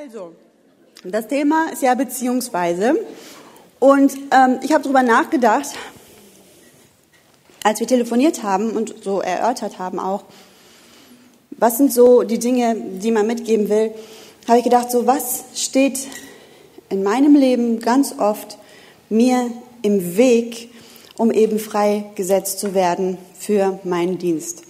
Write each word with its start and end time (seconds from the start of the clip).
Also, 0.00 0.32
das 1.02 1.26
Thema 1.26 1.72
ist 1.72 1.82
ja 1.82 1.92
Beziehungsweise. 1.96 3.04
Und 3.80 4.12
ähm, 4.30 4.60
ich 4.62 4.72
habe 4.72 4.84
darüber 4.84 5.02
nachgedacht, 5.02 5.70
als 7.64 7.80
wir 7.80 7.88
telefoniert 7.88 8.44
haben 8.44 8.70
und 8.70 9.02
so 9.02 9.20
erörtert 9.20 9.80
haben 9.80 9.98
auch, 9.98 10.22
was 11.50 11.78
sind 11.78 11.92
so 11.92 12.22
die 12.22 12.38
Dinge, 12.38 12.76
die 12.76 13.10
man 13.10 13.26
mitgeben 13.26 13.68
will, 13.68 13.90
habe 14.46 14.58
ich 14.58 14.64
gedacht, 14.64 14.92
so 14.92 15.08
was 15.08 15.42
steht 15.56 15.98
in 16.90 17.02
meinem 17.02 17.34
Leben 17.34 17.80
ganz 17.80 18.14
oft 18.20 18.56
mir 19.08 19.50
im 19.82 20.16
Weg, 20.16 20.70
um 21.16 21.32
eben 21.32 21.58
freigesetzt 21.58 22.60
zu 22.60 22.72
werden 22.72 23.18
für 23.36 23.80
meinen 23.82 24.16
Dienst. 24.18 24.62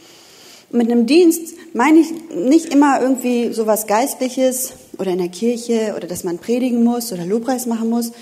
Mit 0.71 0.91
einem 0.91 1.05
Dienst 1.05 1.55
meine 1.75 1.99
ich 1.99 2.13
nicht 2.35 2.73
immer 2.73 3.03
irgendwie 3.03 3.53
sowas 3.53 3.87
Geistliches 3.87 4.73
oder 4.99 5.13
in 5.13 5.19
der 5.19 5.29
Kirche 5.29 5.95
oder 5.97 6.07
dass 6.07 6.25
man 6.25 6.39
predigen 6.39 6.85
muss 6.85 7.13
oder 7.13 7.25
Lobpreis 7.25 7.67
machen 7.67 7.91
muss, 7.91 8.13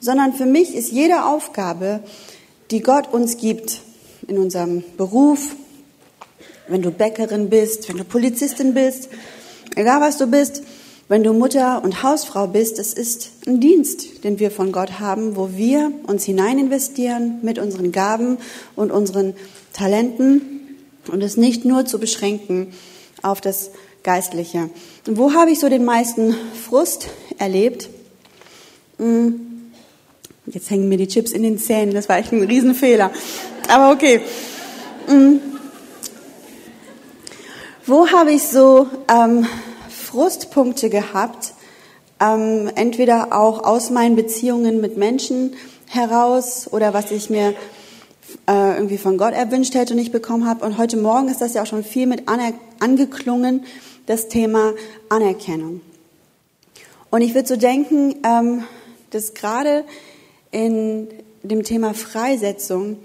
sondern 0.00 0.32
für 0.32 0.46
mich 0.46 0.74
ist 0.74 0.92
jede 0.92 1.24
Aufgabe, 1.24 2.00
die 2.70 2.80
Gott 2.80 3.12
uns 3.12 3.36
gibt 3.36 3.80
in 4.26 4.38
unserem 4.38 4.82
Beruf, 4.96 5.54
wenn 6.68 6.82
du 6.82 6.90
Bäckerin 6.90 7.50
bist, 7.50 7.88
wenn 7.88 7.98
du 7.98 8.04
Polizistin 8.04 8.74
bist, 8.74 9.08
egal 9.76 10.00
was 10.00 10.16
du 10.18 10.26
bist, 10.26 10.62
wenn 11.08 11.22
du 11.22 11.34
Mutter 11.34 11.82
und 11.84 12.02
Hausfrau 12.02 12.46
bist, 12.46 12.78
es 12.78 12.94
ist 12.94 13.32
ein 13.46 13.60
Dienst, 13.60 14.24
den 14.24 14.38
wir 14.38 14.50
von 14.50 14.72
Gott 14.72 14.98
haben, 14.98 15.36
wo 15.36 15.50
wir 15.54 15.92
uns 16.06 16.24
hinein 16.24 16.58
investieren 16.58 17.40
mit 17.42 17.58
unseren 17.58 17.92
Gaben 17.92 18.38
und 18.76 18.90
unseren 18.90 19.34
Talenten 19.72 20.78
und 21.10 21.22
es 21.22 21.36
nicht 21.36 21.64
nur 21.64 21.84
zu 21.84 21.98
beschränken 21.98 22.72
auf 23.22 23.40
das 23.40 23.70
Geistliche. 24.02 24.70
Und 25.06 25.16
wo 25.16 25.32
habe 25.34 25.50
ich 25.50 25.60
so 25.60 25.68
den 25.68 25.84
meisten 25.84 26.34
Frust 26.68 27.08
erlebt? 27.38 27.88
Hm, 28.98 29.70
jetzt 30.46 30.70
hängen 30.70 30.88
mir 30.88 30.98
die 30.98 31.08
Chips 31.08 31.32
in 31.32 31.42
den 31.42 31.58
Zähnen, 31.58 31.94
das 31.94 32.08
war 32.08 32.18
echt 32.18 32.32
ein 32.32 32.42
Riesenfehler. 32.42 33.10
Aber 33.68 33.92
okay. 33.92 34.20
Hm, 35.06 35.40
wo 37.86 38.08
habe 38.08 38.32
ich 38.32 38.44
so 38.44 38.86
ähm, 39.08 39.46
Frustpunkte 39.88 40.88
gehabt? 40.88 41.54
Ähm, 42.20 42.70
entweder 42.76 43.36
auch 43.36 43.64
aus 43.64 43.90
meinen 43.90 44.14
Beziehungen 44.14 44.80
mit 44.80 44.96
Menschen 44.96 45.54
heraus 45.88 46.68
oder 46.72 46.94
was 46.94 47.10
ich 47.10 47.28
mir 47.30 47.54
äh, 48.48 48.74
irgendwie 48.76 48.98
von 48.98 49.18
Gott 49.18 49.34
erwünscht 49.34 49.74
hätte 49.74 49.94
und 49.94 49.98
nicht 49.98 50.12
bekommen 50.12 50.46
habe. 50.46 50.64
Und 50.64 50.78
heute 50.78 50.96
Morgen 50.96 51.28
ist 51.28 51.40
das 51.40 51.54
ja 51.54 51.62
auch 51.62 51.66
schon 51.66 51.84
viel 51.84 52.06
mit 52.06 52.24
angeklungen, 52.78 53.64
das 54.12 54.28
Thema 54.28 54.74
Anerkennung. 55.08 55.80
Und 57.10 57.22
ich 57.22 57.34
würde 57.34 57.48
so 57.48 57.56
denken, 57.56 58.16
ähm, 58.24 58.64
dass 59.08 59.32
gerade 59.32 59.84
in 60.50 61.08
dem 61.42 61.62
Thema 61.62 61.94
Freisetzung, 61.94 62.98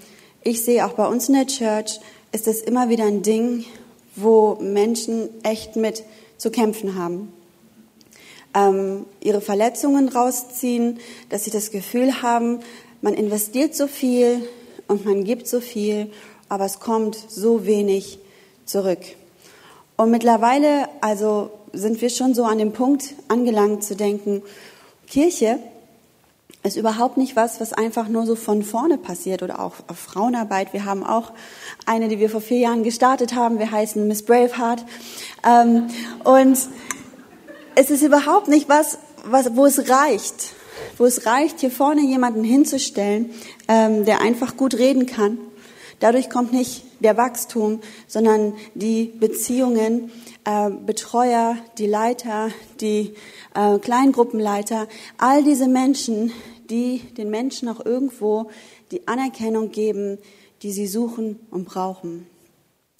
ich 0.43 0.65
sehe 0.65 0.85
auch 0.85 0.93
bei 0.93 1.07
uns 1.07 1.29
in 1.29 1.35
der 1.35 1.47
Church, 1.47 2.01
ist 2.33 2.45
das 2.45 2.59
immer 2.59 2.89
wieder 2.89 3.05
ein 3.05 3.21
Ding, 3.21 3.63
wo 4.17 4.55
Menschen 4.59 5.29
echt 5.43 5.77
mit 5.77 6.03
zu 6.37 6.51
kämpfen 6.51 6.95
haben. 6.95 7.31
Ähm, 8.53 9.05
ihre 9.21 9.39
Verletzungen 9.39 10.09
rausziehen, 10.09 10.99
dass 11.29 11.45
sie 11.45 11.51
das 11.51 11.71
Gefühl 11.71 12.21
haben, 12.21 12.59
man 13.01 13.13
investiert 13.13 13.75
so 13.75 13.87
viel, 13.87 14.45
und 14.89 15.05
man 15.05 15.23
gibt 15.23 15.47
so 15.47 15.61
viel, 15.61 16.11
aber 16.49 16.65
es 16.65 16.79
kommt 16.81 17.15
so 17.15 17.65
wenig 17.65 18.19
zurück. 18.65 18.99
Und 19.97 20.11
mittlerweile, 20.11 20.87
also 21.01 21.49
sind 21.73 22.01
wir 22.01 22.11
schon 22.11 22.35
so 22.35 22.45
an 22.45 22.59
dem 22.59 22.71
Punkt 22.71 23.15
angelangt 23.27 23.83
zu 23.83 23.95
denken, 23.95 24.43
Kirche 25.07 25.57
ist 26.63 26.77
überhaupt 26.77 27.17
nicht 27.17 27.35
was, 27.35 27.59
was 27.59 27.73
einfach 27.73 28.07
nur 28.07 28.25
so 28.25 28.35
von 28.35 28.61
vorne 28.61 28.97
passiert 28.97 29.41
oder 29.41 29.59
auch 29.59 29.73
auf 29.87 29.97
Frauenarbeit. 29.97 30.73
Wir 30.73 30.85
haben 30.85 31.03
auch 31.03 31.31
eine, 31.85 32.09
die 32.09 32.19
wir 32.19 32.29
vor 32.29 32.41
vier 32.41 32.59
Jahren 32.59 32.83
gestartet 32.83 33.33
haben. 33.33 33.57
Wir 33.57 33.71
heißen 33.71 34.07
Miss 34.07 34.23
Braveheart. 34.23 34.85
Ähm, 35.43 35.87
und 36.23 36.59
es 37.75 37.89
ist 37.89 38.03
überhaupt 38.03 38.49
nicht 38.49 38.69
was, 38.69 38.99
was, 39.23 39.55
wo 39.55 39.65
es 39.65 39.89
reicht, 39.89 40.53
wo 40.97 41.05
es 41.05 41.25
reicht, 41.25 41.61
hier 41.61 41.71
vorne 41.71 42.01
jemanden 42.01 42.43
hinzustellen, 42.43 43.31
ähm, 43.67 44.05
der 44.05 44.21
einfach 44.21 44.57
gut 44.57 44.75
reden 44.75 45.05
kann. 45.05 45.39
Dadurch 45.99 46.29
kommt 46.29 46.53
nicht 46.53 46.83
der 46.99 47.17
Wachstum, 47.17 47.81
sondern 48.07 48.53
die 48.75 49.05
Beziehungen, 49.05 50.11
äh, 50.45 50.69
Betreuer, 50.69 51.57
die 51.77 51.87
Leiter, 51.87 52.49
die 52.81 53.15
äh, 53.55 53.79
Kleingruppenleiter, 53.79 54.87
all 55.17 55.43
diese 55.43 55.67
Menschen, 55.67 56.31
die 56.69 56.99
den 57.17 57.29
Menschen 57.29 57.67
auch 57.69 57.83
irgendwo 57.83 58.49
die 58.91 59.07
Anerkennung 59.07 59.71
geben, 59.71 60.19
die 60.61 60.71
sie 60.71 60.87
suchen 60.87 61.39
und 61.49 61.65
brauchen. 61.65 62.27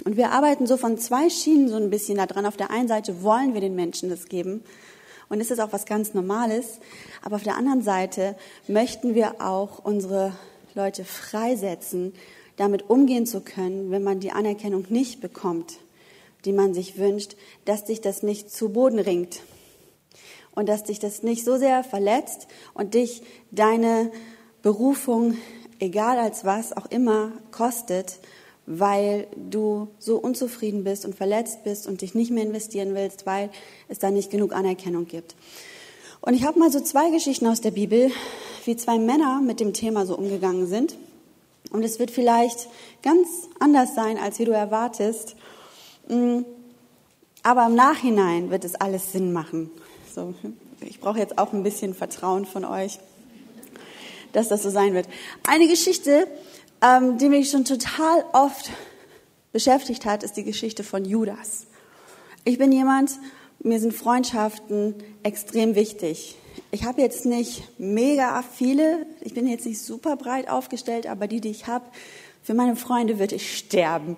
Und 0.06 0.18
wir 0.18 0.32
arbeiten 0.32 0.68
so 0.68 0.78
von 0.78 0.98
zwei 0.98 1.30
Schienen 1.30 1.70
so 1.70 1.76
ein 1.76 1.90
bisschen 1.90 2.18
daran. 2.18 2.46
Auf 2.46 2.58
der 2.58 2.72
einen 2.72 2.88
Seite 2.88 3.24
wollen 3.24 3.54
wir 3.54 3.62
den 3.62 3.76
Menschen 3.76 4.10
das 4.10 4.26
geben 4.26 4.64
und 5.30 5.42
es 5.42 5.52
ist 5.52 5.60
auch 5.60 5.74
was 5.74 5.86
ganz 5.86 6.14
Normales. 6.14 6.80
Aber 7.22 7.36
auf 7.36 7.44
der 7.44 7.58
anderen 7.58 7.82
Seite 7.82 8.36
möchten 8.68 9.16
wir 9.16 9.42
auch 9.42 9.84
unsere 9.84 10.34
Leute 10.76 11.04
freisetzen, 11.04 12.14
damit 12.58 12.90
umgehen 12.90 13.26
zu 13.26 13.42
können, 13.42 13.90
wenn 13.92 14.04
man 14.04 14.20
die 14.20 14.32
Anerkennung 14.32 14.86
nicht 14.90 15.22
bekommt, 15.22 15.80
die 16.46 16.52
man 16.52 16.74
sich 16.74 16.98
wünscht, 16.98 17.36
dass 17.66 17.86
dich 17.86 18.02
das 18.02 18.24
nicht 18.24 18.52
zu 18.52 18.70
Boden 18.70 19.00
ringt 19.00 19.42
und 20.54 20.68
dass 20.68 20.84
dich 20.84 21.00
das 21.00 21.24
nicht 21.24 21.46
so 21.46 21.58
sehr 21.58 21.84
verletzt 21.84 22.48
und 22.74 22.94
dich 22.94 23.22
deine 23.52 24.12
Berufung, 24.62 25.38
egal 25.80 26.18
als 26.18 26.46
was 26.46 26.76
auch 26.76 26.88
immer, 26.88 27.32
kostet, 27.52 28.20
weil 28.66 29.28
du 29.36 29.88
so 29.98 30.18
unzufrieden 30.18 30.84
bist 30.84 31.06
und 31.06 31.16
verletzt 31.16 31.64
bist 31.64 31.88
und 31.88 32.02
dich 32.02 32.16
nicht 32.16 32.32
mehr 32.32 32.44
investieren 32.44 32.96
willst, 32.96 33.26
weil 33.26 33.50
es 33.88 34.00
da 34.00 34.12
nicht 34.12 34.30
genug 34.30 34.52
Anerkennung 34.52 35.08
gibt. 35.08 35.36
Und 36.22 36.34
ich 36.34 36.44
habe 36.44 36.60
mal 36.60 36.72
so 36.72 36.82
zwei 36.82 37.12
Geschichten 37.12 37.48
aus 37.48 37.62
der 37.62 37.72
Bibel, 37.72 38.12
wie 38.66 38.76
zwei 38.76 38.98
Männer 38.98 39.42
mit 39.42 39.60
dem 39.60 39.74
Thema 39.74 40.06
so 40.06 40.18
umgegangen 40.18 40.68
sind. 40.68 40.98
Und 41.72 41.84
es 41.84 42.00
wird 42.00 42.12
vielleicht 42.12 42.68
ganz 43.04 43.28
anders 43.60 43.96
sein, 43.96 44.18
als 44.18 44.40
wie 44.40 44.46
du 44.46 44.52
erwartest. 44.52 45.36
Mm, 46.08 46.42
aber 47.44 47.68
im 47.68 47.76
Nachhinein 47.76 48.50
wird 48.50 48.66
es 48.66 48.76
alles 48.76 49.12
Sinn 49.12 49.34
machen. 49.34 49.70
So, 50.14 50.34
ich 50.82 51.00
brauche 51.00 51.20
jetzt 51.20 51.38
auch 51.38 51.54
ein 51.54 51.64
bisschen 51.64 51.94
Vertrauen 51.94 52.46
von 52.46 52.66
euch, 52.66 53.00
dass 54.34 54.48
das 54.48 54.64
so 54.64 54.70
sein 54.70 54.94
wird. 54.94 55.08
Eine 55.48 55.68
Geschichte, 55.68 56.28
ähm, 56.82 57.18
die 57.18 57.30
mich 57.30 57.50
schon 57.50 57.66
total 57.66 58.26
oft 58.34 58.70
beschäftigt 59.52 60.06
hat, 60.06 60.24
ist 60.24 60.38
die 60.38 60.44
Geschichte 60.44 60.84
von 60.84 61.06
Judas. 61.06 61.68
Ich 62.44 62.58
bin 62.58 62.72
jemand, 62.72 63.12
mir 63.60 63.80
sind 63.80 63.94
Freundschaften 63.94 64.96
extrem 65.24 65.76
wichtig. 65.76 66.38
Ich 66.70 66.84
habe 66.84 67.02
jetzt 67.02 67.26
nicht 67.26 67.64
mega 67.80 68.42
viele, 68.42 69.06
ich 69.22 69.34
bin 69.34 69.48
jetzt 69.48 69.66
nicht 69.66 69.82
super 69.82 70.18
breit 70.18 70.50
aufgestellt, 70.50 71.08
aber 71.08 71.28
die, 71.28 71.40
die 71.40 71.50
ich 71.50 71.68
habe, 71.68 71.86
für 72.44 72.54
meine 72.54 72.76
Freunde 72.76 73.20
würde 73.20 73.36
ich 73.36 73.58
sterben 73.58 74.18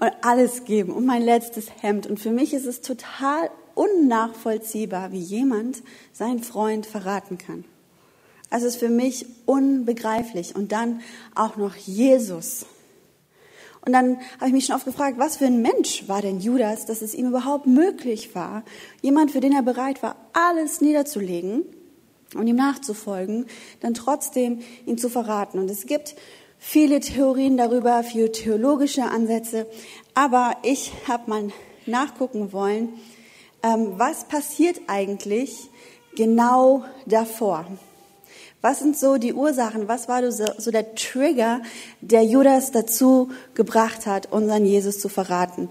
und 0.00 0.12
alles 0.22 0.64
geben 0.64 0.92
und 0.92 1.06
mein 1.06 1.22
letztes 1.22 1.68
Hemd. 1.80 2.06
Und 2.06 2.20
für 2.20 2.30
mich 2.30 2.52
ist 2.52 2.66
es 2.66 2.82
total 2.82 3.50
unnachvollziehbar, 3.74 5.12
wie 5.12 5.20
jemand 5.20 5.82
seinen 6.12 6.42
Freund 6.42 6.86
verraten 6.86 7.38
kann. 7.38 7.64
Also 8.50 8.66
ist 8.66 8.76
für 8.76 8.88
mich 8.88 9.26
unbegreiflich. 9.44 10.54
Und 10.54 10.72
dann 10.72 11.00
auch 11.34 11.56
noch 11.56 11.74
Jesus. 11.76 12.66
Und 13.84 13.92
dann 13.92 14.18
habe 14.36 14.48
ich 14.48 14.52
mich 14.52 14.66
schon 14.66 14.76
oft 14.76 14.84
gefragt, 14.84 15.18
was 15.18 15.36
für 15.36 15.46
ein 15.46 15.62
Mensch 15.62 16.08
war 16.08 16.22
denn 16.22 16.40
Judas, 16.40 16.86
dass 16.86 17.02
es 17.02 17.14
ihm 17.14 17.28
überhaupt 17.28 17.66
möglich 17.66 18.34
war, 18.34 18.64
jemand, 19.02 19.30
für 19.30 19.40
den 19.40 19.52
er 19.52 19.62
bereit 19.62 20.02
war, 20.02 20.16
alles 20.32 20.80
niederzulegen 20.80 21.64
und 22.34 22.46
ihm 22.46 22.56
nachzufolgen, 22.56 23.46
dann 23.80 23.94
trotzdem 23.94 24.60
ihn 24.84 24.98
zu 24.98 25.08
verraten. 25.08 25.58
Und 25.58 25.70
es 25.70 25.86
gibt 25.86 26.16
viele 26.58 27.00
Theorien 27.00 27.56
darüber, 27.56 28.02
viele 28.02 28.32
theologische 28.32 29.04
Ansätze, 29.04 29.66
aber 30.14 30.56
ich 30.62 30.92
habe 31.06 31.30
mal 31.30 31.48
nachgucken 31.86 32.52
wollen, 32.52 32.88
ähm, 33.62 33.94
was 33.96 34.24
passiert 34.24 34.80
eigentlich 34.86 35.70
genau 36.16 36.84
davor. 37.06 37.66
Was 38.62 38.80
sind 38.80 38.96
so 38.96 39.16
die 39.16 39.32
Ursachen? 39.32 39.86
Was 39.86 40.08
war 40.08 40.28
so 40.32 40.70
der 40.70 40.94
Trigger, 40.96 41.60
der 42.00 42.24
Judas 42.24 42.72
dazu 42.72 43.30
gebracht 43.54 44.06
hat, 44.06 44.32
unseren 44.32 44.64
Jesus 44.64 44.98
zu 44.98 45.08
verraten? 45.08 45.68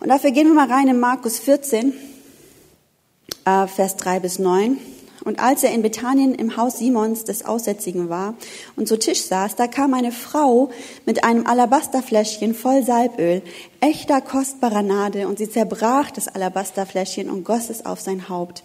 Und 0.00 0.08
dafür 0.08 0.30
gehen 0.30 0.46
wir 0.46 0.54
mal 0.54 0.70
rein 0.70 0.88
in 0.88 0.98
Markus 0.98 1.38
14, 1.38 1.92
äh, 3.44 3.66
Vers 3.66 3.96
3 3.96 4.20
bis 4.20 4.38
9. 4.38 4.78
Und 5.24 5.38
als 5.38 5.62
er 5.62 5.72
in 5.72 5.82
Bethanien 5.82 6.34
im 6.34 6.56
Haus 6.56 6.78
Simons 6.78 7.24
des 7.24 7.44
Aussätzigen 7.44 8.08
war 8.08 8.34
und 8.76 8.88
zu 8.88 8.98
Tisch 8.98 9.22
saß, 9.22 9.56
da 9.56 9.66
kam 9.66 9.94
eine 9.94 10.12
Frau 10.12 10.70
mit 11.06 11.24
einem 11.24 11.46
Alabasterfläschchen 11.46 12.54
voll 12.54 12.82
Salböl, 12.82 13.42
echter 13.80 14.20
kostbarer 14.20 14.82
Nade, 14.82 15.28
und 15.28 15.38
sie 15.38 15.48
zerbrach 15.48 16.10
das 16.10 16.28
Alabasterfläschchen 16.28 17.30
und 17.30 17.44
goss 17.44 17.70
es 17.70 17.86
auf 17.86 18.00
sein 18.00 18.28
Haupt. 18.28 18.62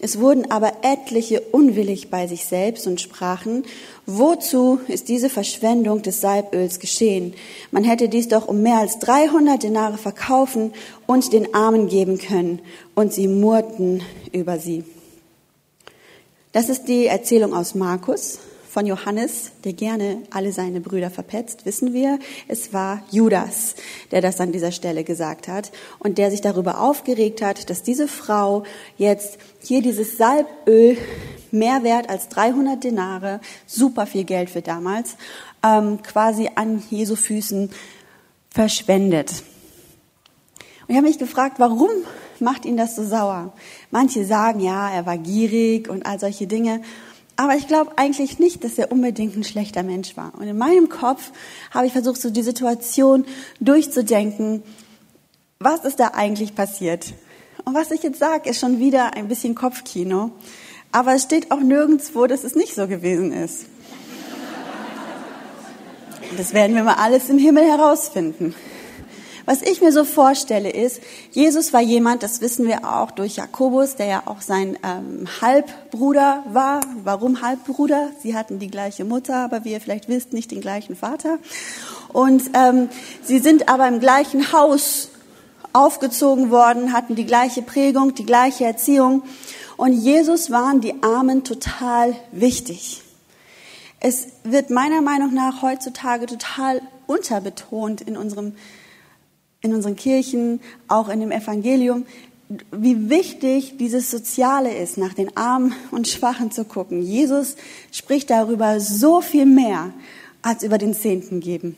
Es 0.00 0.18
wurden 0.18 0.50
aber 0.50 0.72
etliche 0.82 1.40
unwillig 1.40 2.10
bei 2.10 2.26
sich 2.26 2.44
selbst 2.44 2.86
und 2.86 3.00
sprachen, 3.00 3.62
wozu 4.04 4.78
ist 4.88 5.08
diese 5.08 5.30
Verschwendung 5.30 6.02
des 6.02 6.20
Salböls 6.20 6.78
geschehen? 6.78 7.32
Man 7.70 7.84
hätte 7.84 8.10
dies 8.10 8.28
doch 8.28 8.46
um 8.46 8.60
mehr 8.60 8.78
als 8.78 8.98
300 8.98 9.62
Denare 9.62 9.96
verkaufen 9.96 10.72
und 11.06 11.32
den 11.32 11.54
Armen 11.54 11.88
geben 11.88 12.18
können. 12.18 12.60
Und 12.94 13.14
sie 13.14 13.28
murrten 13.28 14.02
über 14.32 14.58
sie. 14.58 14.84
Das 16.54 16.68
ist 16.68 16.84
die 16.84 17.06
Erzählung 17.06 17.52
aus 17.52 17.74
Markus 17.74 18.38
von 18.68 18.86
Johannes, 18.86 19.50
der 19.64 19.72
gerne 19.72 20.22
alle 20.30 20.52
seine 20.52 20.80
Brüder 20.80 21.10
verpetzt, 21.10 21.66
wissen 21.66 21.92
wir. 21.92 22.20
Es 22.46 22.72
war 22.72 23.02
Judas, 23.10 23.74
der 24.12 24.20
das 24.20 24.38
an 24.38 24.52
dieser 24.52 24.70
Stelle 24.70 25.02
gesagt 25.02 25.48
hat 25.48 25.72
und 25.98 26.16
der 26.16 26.30
sich 26.30 26.42
darüber 26.42 26.80
aufgeregt 26.80 27.42
hat, 27.42 27.70
dass 27.70 27.82
diese 27.82 28.06
Frau 28.06 28.62
jetzt 28.98 29.38
hier 29.64 29.82
dieses 29.82 30.16
Salböl 30.16 30.96
mehr 31.50 31.82
wert 31.82 32.08
als 32.08 32.28
300 32.28 32.84
Denare, 32.84 33.40
super 33.66 34.06
viel 34.06 34.22
Geld 34.22 34.48
für 34.48 34.62
damals, 34.62 35.16
ähm, 35.64 36.02
quasi 36.04 36.50
an 36.54 36.84
Jesu 36.88 37.16
Füßen 37.16 37.68
verschwendet. 38.50 39.42
Und 40.82 40.90
ich 40.90 40.96
habe 40.96 41.08
mich 41.08 41.18
gefragt, 41.18 41.56
warum 41.58 41.90
macht 42.40 42.64
ihn 42.64 42.76
das 42.76 42.96
so 42.96 43.04
sauer? 43.04 43.52
Manche 43.90 44.24
sagen, 44.24 44.60
ja, 44.60 44.90
er 44.90 45.06
war 45.06 45.18
gierig 45.18 45.88
und 45.88 46.06
all 46.06 46.18
solche 46.18 46.46
Dinge. 46.46 46.80
Aber 47.36 47.56
ich 47.56 47.66
glaube 47.66 47.92
eigentlich 47.96 48.38
nicht, 48.38 48.62
dass 48.62 48.78
er 48.78 48.92
unbedingt 48.92 49.36
ein 49.36 49.44
schlechter 49.44 49.82
Mensch 49.82 50.16
war. 50.16 50.32
Und 50.36 50.46
in 50.46 50.56
meinem 50.56 50.88
Kopf 50.88 51.32
habe 51.72 51.86
ich 51.86 51.92
versucht, 51.92 52.20
so 52.20 52.30
die 52.30 52.42
Situation 52.42 53.24
durchzudenken. 53.60 54.62
Was 55.58 55.84
ist 55.84 55.98
da 55.98 56.08
eigentlich 56.14 56.54
passiert? 56.54 57.12
Und 57.64 57.74
was 57.74 57.90
ich 57.90 58.02
jetzt 58.02 58.18
sage, 58.18 58.50
ist 58.50 58.60
schon 58.60 58.78
wieder 58.78 59.14
ein 59.14 59.28
bisschen 59.28 59.54
Kopfkino. 59.54 60.30
Aber 60.92 61.14
es 61.14 61.22
steht 61.22 61.50
auch 61.50 61.60
nirgendwo, 61.60 62.26
dass 62.26 62.44
es 62.44 62.54
nicht 62.54 62.74
so 62.74 62.86
gewesen 62.86 63.32
ist. 63.32 63.66
Das 66.36 66.52
werden 66.52 66.76
wir 66.76 66.84
mal 66.84 66.94
alles 66.94 67.28
im 67.28 67.38
Himmel 67.38 67.64
herausfinden. 67.64 68.54
Was 69.46 69.60
ich 69.60 69.82
mir 69.82 69.92
so 69.92 70.04
vorstelle 70.04 70.70
ist, 70.70 71.02
Jesus 71.30 71.74
war 71.74 71.82
jemand, 71.82 72.22
das 72.22 72.40
wissen 72.40 72.66
wir 72.66 72.90
auch 72.90 73.10
durch 73.10 73.36
Jakobus, 73.36 73.96
der 73.96 74.06
ja 74.06 74.22
auch 74.24 74.40
sein 74.40 74.78
ähm, 74.82 75.26
Halbbruder 75.42 76.42
war. 76.48 76.80
Warum 77.02 77.42
Halbbruder? 77.42 78.08
Sie 78.22 78.34
hatten 78.34 78.58
die 78.58 78.70
gleiche 78.70 79.04
Mutter, 79.04 79.36
aber 79.36 79.64
wie 79.64 79.72
ihr 79.72 79.82
vielleicht 79.82 80.08
wisst, 80.08 80.32
nicht 80.32 80.50
den 80.50 80.62
gleichen 80.62 80.96
Vater. 80.96 81.38
Und 82.12 82.42
ähm, 82.54 82.88
sie 83.22 83.38
sind 83.38 83.68
aber 83.68 83.86
im 83.86 84.00
gleichen 84.00 84.52
Haus 84.52 85.10
aufgezogen 85.74 86.50
worden, 86.50 86.94
hatten 86.94 87.14
die 87.14 87.26
gleiche 87.26 87.60
Prägung, 87.60 88.14
die 88.14 88.24
gleiche 88.24 88.64
Erziehung. 88.64 89.24
Und 89.76 89.92
Jesus 89.92 90.50
waren 90.50 90.80
die 90.80 91.02
Armen 91.02 91.44
total 91.44 92.16
wichtig. 92.32 93.02
Es 94.00 94.28
wird 94.44 94.70
meiner 94.70 95.02
Meinung 95.02 95.34
nach 95.34 95.60
heutzutage 95.60 96.26
total 96.26 96.80
unterbetont 97.06 98.00
in 98.00 98.16
unserem 98.16 98.54
in 99.64 99.74
unseren 99.74 99.96
Kirchen, 99.96 100.60
auch 100.88 101.08
in 101.08 101.20
dem 101.20 101.32
Evangelium, 101.32 102.04
wie 102.70 103.08
wichtig 103.08 103.78
dieses 103.78 104.10
Soziale 104.10 104.76
ist, 104.76 104.98
nach 104.98 105.14
den 105.14 105.34
Armen 105.36 105.74
und 105.90 106.06
Schwachen 106.06 106.50
zu 106.50 106.64
gucken. 106.64 107.02
Jesus 107.02 107.56
spricht 107.90 108.28
darüber 108.30 108.78
so 108.78 109.22
viel 109.22 109.46
mehr 109.46 109.92
als 110.42 110.62
über 110.62 110.76
den 110.76 110.94
Zehnten 110.94 111.40
geben. 111.40 111.74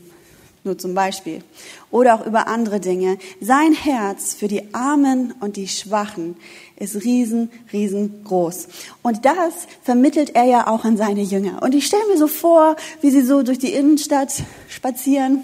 Nur 0.65 0.77
zum 0.77 0.95
Beispiel. 0.95 1.45
Oder 1.93 2.17
auch 2.17 2.27
über 2.27 2.49
andere 2.49 2.81
Dinge. 2.81 3.19
Sein 3.41 3.73
Herz 3.73 4.35
für 4.35 4.49
die 4.49 4.75
Armen 4.75 5.33
und 5.39 5.55
die 5.55 5.69
Schwachen 5.69 6.37
ist 6.75 7.05
riesen, 7.05 7.51
riesengroß. 7.73 8.67
Und 9.03 9.25
das 9.25 9.69
vermittelt 9.85 10.35
er 10.35 10.45
ja 10.45 10.67
auch 10.67 10.85
an 10.85 10.97
seine 10.97 11.23
Jünger. 11.23 11.63
Und 11.63 11.77
ich 11.77 11.87
stelle 11.87 12.09
mir 12.09 12.19
so 12.19 12.27
vor, 12.27 12.75
wie 13.01 13.11
sie 13.11 13.23
so 13.23 13.45
durch 13.45 13.61
die 13.61 13.73
Innenstadt 13.73 14.33
spazieren. 14.69 15.43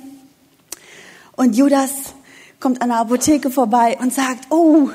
Und 1.36 1.56
Judas 1.56 2.14
kommt 2.62 2.80
an 2.80 2.90
der 2.90 2.98
Apotheke 2.98 3.50
vorbei 3.50 3.98
und 4.00 4.14
sagt, 4.14 4.46
oh, 4.50 4.88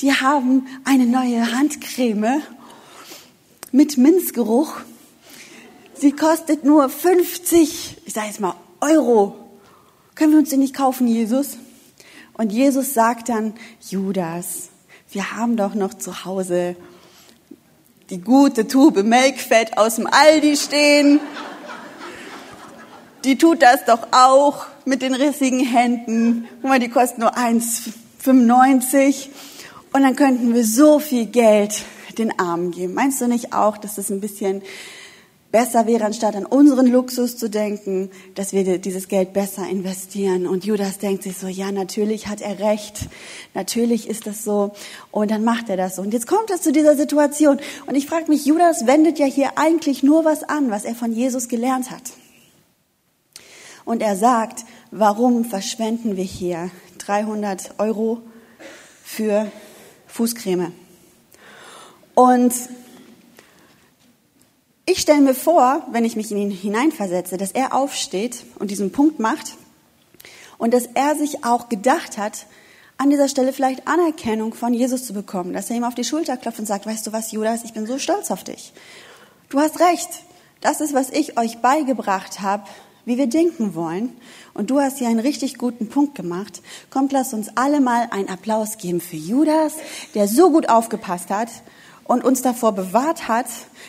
die 0.00 0.12
haben 0.12 0.66
eine 0.84 1.06
neue 1.06 1.52
Handcreme 1.56 2.42
mit 3.70 3.96
Minzgeruch. 3.96 4.80
Sie 5.94 6.10
kostet 6.10 6.64
nur 6.64 6.88
50, 6.88 7.98
ich 8.04 8.12
sage 8.12 8.26
jetzt 8.26 8.40
mal 8.40 8.56
Euro. 8.80 9.36
Können 10.16 10.32
wir 10.32 10.40
uns 10.40 10.50
die 10.50 10.56
nicht 10.56 10.74
kaufen, 10.74 11.06
Jesus? 11.06 11.58
Und 12.32 12.52
Jesus 12.52 12.92
sagt 12.92 13.28
dann, 13.28 13.54
Judas, 13.88 14.70
wir 15.12 15.30
haben 15.36 15.56
doch 15.56 15.74
noch 15.74 15.94
zu 15.94 16.24
Hause 16.24 16.74
die 18.10 18.20
gute 18.20 18.66
Tube 18.66 19.04
Melkfett 19.04 19.78
aus 19.78 19.94
dem 19.94 20.08
Aldi 20.08 20.56
stehen. 20.56 21.20
Die 23.26 23.36
tut 23.36 23.60
das 23.60 23.84
doch 23.84 24.06
auch 24.12 24.66
mit 24.84 25.02
den 25.02 25.12
rissigen 25.12 25.58
Händen. 25.58 26.46
Guck 26.62 26.70
mal, 26.70 26.78
die 26.78 26.88
kosten 26.88 27.22
nur 27.22 27.36
1,95 27.36 29.30
und 29.92 30.02
dann 30.02 30.14
könnten 30.14 30.54
wir 30.54 30.64
so 30.64 31.00
viel 31.00 31.26
Geld 31.26 31.82
den 32.18 32.38
Armen 32.38 32.70
geben. 32.70 32.94
Meinst 32.94 33.20
du 33.20 33.26
nicht 33.26 33.52
auch, 33.52 33.78
dass 33.78 33.96
das 33.96 34.10
ein 34.10 34.20
bisschen 34.20 34.62
besser 35.50 35.88
wäre, 35.88 36.04
anstatt 36.04 36.36
an 36.36 36.46
unseren 36.46 36.86
Luxus 36.86 37.36
zu 37.36 37.50
denken, 37.50 38.10
dass 38.36 38.52
wir 38.52 38.78
dieses 38.78 39.08
Geld 39.08 39.32
besser 39.32 39.66
investieren. 39.68 40.46
Und 40.46 40.64
Judas 40.64 40.98
denkt 40.98 41.24
sich 41.24 41.36
so, 41.36 41.48
ja, 41.48 41.72
natürlich 41.72 42.28
hat 42.28 42.40
er 42.40 42.60
recht, 42.60 43.08
natürlich 43.54 44.08
ist 44.08 44.28
das 44.28 44.44
so. 44.44 44.70
Und 45.10 45.32
dann 45.32 45.42
macht 45.42 45.68
er 45.68 45.76
das 45.76 45.96
so. 45.96 46.02
Und 46.02 46.12
jetzt 46.12 46.28
kommt 46.28 46.50
es 46.50 46.62
zu 46.62 46.70
dieser 46.70 46.94
Situation. 46.94 47.58
Und 47.86 47.96
ich 47.96 48.06
frage 48.06 48.30
mich, 48.30 48.46
Judas 48.46 48.86
wendet 48.86 49.18
ja 49.18 49.26
hier 49.26 49.58
eigentlich 49.58 50.04
nur 50.04 50.24
was 50.24 50.44
an, 50.44 50.70
was 50.70 50.84
er 50.84 50.94
von 50.94 51.12
Jesus 51.12 51.48
gelernt 51.48 51.90
hat. 51.90 52.12
Und 53.86 54.02
er 54.02 54.16
sagt, 54.16 54.64
warum 54.90 55.46
verschwenden 55.46 56.16
wir 56.16 56.24
hier 56.24 56.70
300 56.98 57.78
Euro 57.78 58.20
für 59.02 59.50
Fußcreme? 60.08 60.72
Und 62.14 62.52
ich 64.86 64.98
stelle 64.98 65.20
mir 65.20 65.34
vor, 65.34 65.86
wenn 65.92 66.04
ich 66.04 66.16
mich 66.16 66.30
in 66.32 66.38
ihn 66.38 66.50
hineinversetze, 66.50 67.36
dass 67.36 67.52
er 67.52 67.74
aufsteht 67.74 68.44
und 68.58 68.70
diesen 68.70 68.90
Punkt 68.90 69.20
macht 69.20 69.54
und 70.58 70.74
dass 70.74 70.86
er 70.94 71.14
sich 71.14 71.44
auch 71.44 71.68
gedacht 71.68 72.18
hat, 72.18 72.46
an 72.98 73.10
dieser 73.10 73.28
Stelle 73.28 73.52
vielleicht 73.52 73.86
Anerkennung 73.86 74.54
von 74.54 74.74
Jesus 74.74 75.06
zu 75.06 75.12
bekommen, 75.12 75.52
dass 75.52 75.70
er 75.70 75.76
ihm 75.76 75.84
auf 75.84 75.94
die 75.94 76.04
Schulter 76.04 76.36
klopft 76.36 76.58
und 76.58 76.66
sagt, 76.66 76.86
weißt 76.86 77.06
du 77.06 77.12
was, 77.12 77.30
Judas, 77.30 77.62
ich 77.64 77.72
bin 77.72 77.86
so 77.86 77.98
stolz 77.98 78.32
auf 78.32 78.42
dich. 78.42 78.72
Du 79.48 79.60
hast 79.60 79.78
recht. 79.78 80.08
Das 80.60 80.80
ist, 80.80 80.94
was 80.94 81.10
ich 81.10 81.38
euch 81.38 81.58
beigebracht 81.58 82.40
habe, 82.40 82.64
wie 83.06 83.16
wir 83.16 83.28
denken 83.28 83.74
wollen. 83.74 84.10
Und 84.52 84.70
du 84.70 84.80
hast 84.80 84.98
hier 84.98 85.08
einen 85.08 85.20
richtig 85.20 85.56
guten 85.56 85.88
Punkt 85.88 86.14
gemacht. 86.14 86.60
Kommt, 86.90 87.12
lass 87.12 87.32
uns 87.32 87.48
alle 87.54 87.80
mal 87.80 88.08
einen 88.10 88.28
Applaus 88.28 88.76
geben 88.76 89.00
für 89.00 89.16
Judas, 89.16 89.72
der 90.14 90.28
so 90.28 90.50
gut 90.50 90.68
aufgepasst 90.68 91.30
hat 91.30 91.48
und 92.04 92.24
uns 92.24 92.42
davor 92.42 92.72
bewahrt 92.72 93.28
hat, 93.28 93.46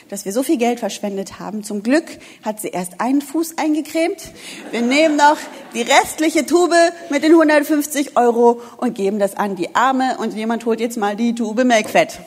dass 0.09 0.25
wir 0.25 0.31
so 0.31 0.43
viel 0.43 0.57
Geld 0.57 0.79
verschwendet 0.79 1.39
haben. 1.39 1.63
Zum 1.63 1.83
Glück 1.83 2.05
hat 2.43 2.61
sie 2.61 2.69
erst 2.69 3.01
einen 3.01 3.21
Fuß 3.21 3.57
eingecremt. 3.57 4.31
Wir 4.71 4.81
nehmen 4.81 5.17
noch 5.17 5.37
die 5.73 5.81
restliche 5.81 6.45
Tube 6.45 6.75
mit 7.09 7.23
den 7.23 7.31
150 7.31 8.17
Euro 8.17 8.61
und 8.77 8.95
geben 8.95 9.19
das 9.19 9.35
an 9.35 9.55
die 9.55 9.75
Arme 9.75 10.17
und 10.19 10.33
jemand 10.35 10.65
holt 10.65 10.79
jetzt 10.79 10.97
mal 10.97 11.15
die 11.15 11.33
Tube 11.33 11.63
Melkfett. 11.63 12.19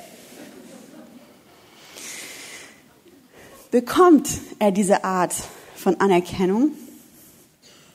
Bekommt 3.70 4.28
er 4.58 4.72
diese 4.72 5.04
Art 5.04 5.32
von 5.80 5.98
Anerkennung. 5.98 6.72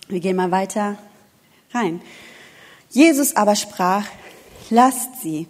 Wir 0.08 0.20
gehen 0.20 0.36
mal 0.36 0.52
weiter 0.52 0.98
rein. 1.72 2.02
Jesus 2.90 3.36
aber 3.36 3.56
sprach, 3.56 4.06
lasst 4.70 5.22
sie. 5.22 5.48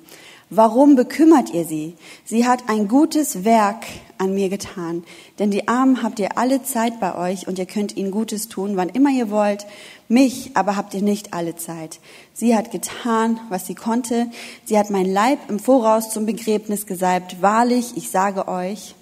Warum 0.50 0.96
bekümmert 0.96 1.54
ihr 1.54 1.66
sie? 1.66 1.96
Sie 2.24 2.46
hat 2.46 2.70
ein 2.70 2.88
gutes 2.88 3.46
Werk 3.46 3.86
an 4.18 4.34
mir 4.34 4.50
getan. 4.50 5.04
Denn 5.40 5.50
die 5.50 5.68
Armen 5.68 6.04
habt 6.04 6.20
ihr 6.20 6.38
alle 6.38 6.62
Zeit 6.62 7.00
bei 7.00 7.16
euch 7.16 7.48
und 7.48 7.58
ihr 7.58 7.66
könnt 7.66 7.98
ihnen 7.98 8.12
Gutes 8.12 8.48
tun, 8.48 8.76
wann 8.76 8.90
immer 8.90 9.10
ihr 9.10 9.30
wollt. 9.30 9.66
Mich 10.08 10.52
aber 10.56 10.76
habt 10.76 10.94
ihr 10.94 11.02
nicht 11.02 11.34
alle 11.34 11.56
Zeit. 11.56 12.00
Sie 12.34 12.56
hat 12.56 12.72
getan, 12.72 13.40
was 13.50 13.66
sie 13.66 13.76
konnte. 13.76 14.30
Sie 14.66 14.78
hat 14.78 14.90
mein 14.90 15.12
Leib 15.12 15.40
im 15.50 15.60
Voraus 15.60 16.12
zum 16.12 16.26
Begräbnis 16.26 16.86
gesalbt. 16.86 17.42
Wahrlich, 17.42 17.94
ich 17.96 18.12
sage 18.12 18.48
euch, 18.48 18.94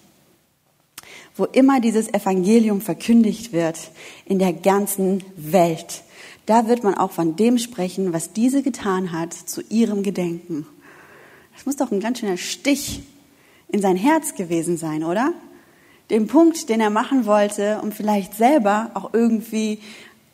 wo 1.36 1.46
immer 1.46 1.80
dieses 1.80 2.14
Evangelium 2.14 2.82
verkündigt 2.82 3.54
wird, 3.54 3.92
in 4.26 4.40
der 4.40 4.54
ganzen 4.54 5.24
Welt. 5.36 6.04
Da 6.46 6.68
wird 6.68 6.84
man 6.84 6.96
auch 6.96 7.12
von 7.12 7.36
dem 7.36 7.58
sprechen, 7.58 8.14
was 8.14 8.34
diese 8.34 8.64
getan 8.64 9.12
hat, 9.12 9.34
zu 9.34 9.62
ihrem 9.70 10.04
Gedenken. 10.04 10.66
Das 11.56 11.66
muss 11.66 11.78
doch 11.78 11.92
ein 11.92 12.00
ganz 12.00 12.20
schöner 12.20 12.38
Stich 12.38 13.02
in 13.70 13.82
sein 13.82 13.96
Herz 13.96 14.36
gewesen 14.36 14.78
sein, 14.78 15.04
oder? 15.04 15.34
Den 16.10 16.28
Punkt, 16.28 16.70
den 16.70 16.82
er 16.82 16.90
machen 16.90 17.26
wollte, 17.26 17.80
um 17.82 17.92
vielleicht 17.92 18.36
selber 18.36 18.92
auch 18.94 19.14
irgendwie 19.14 19.80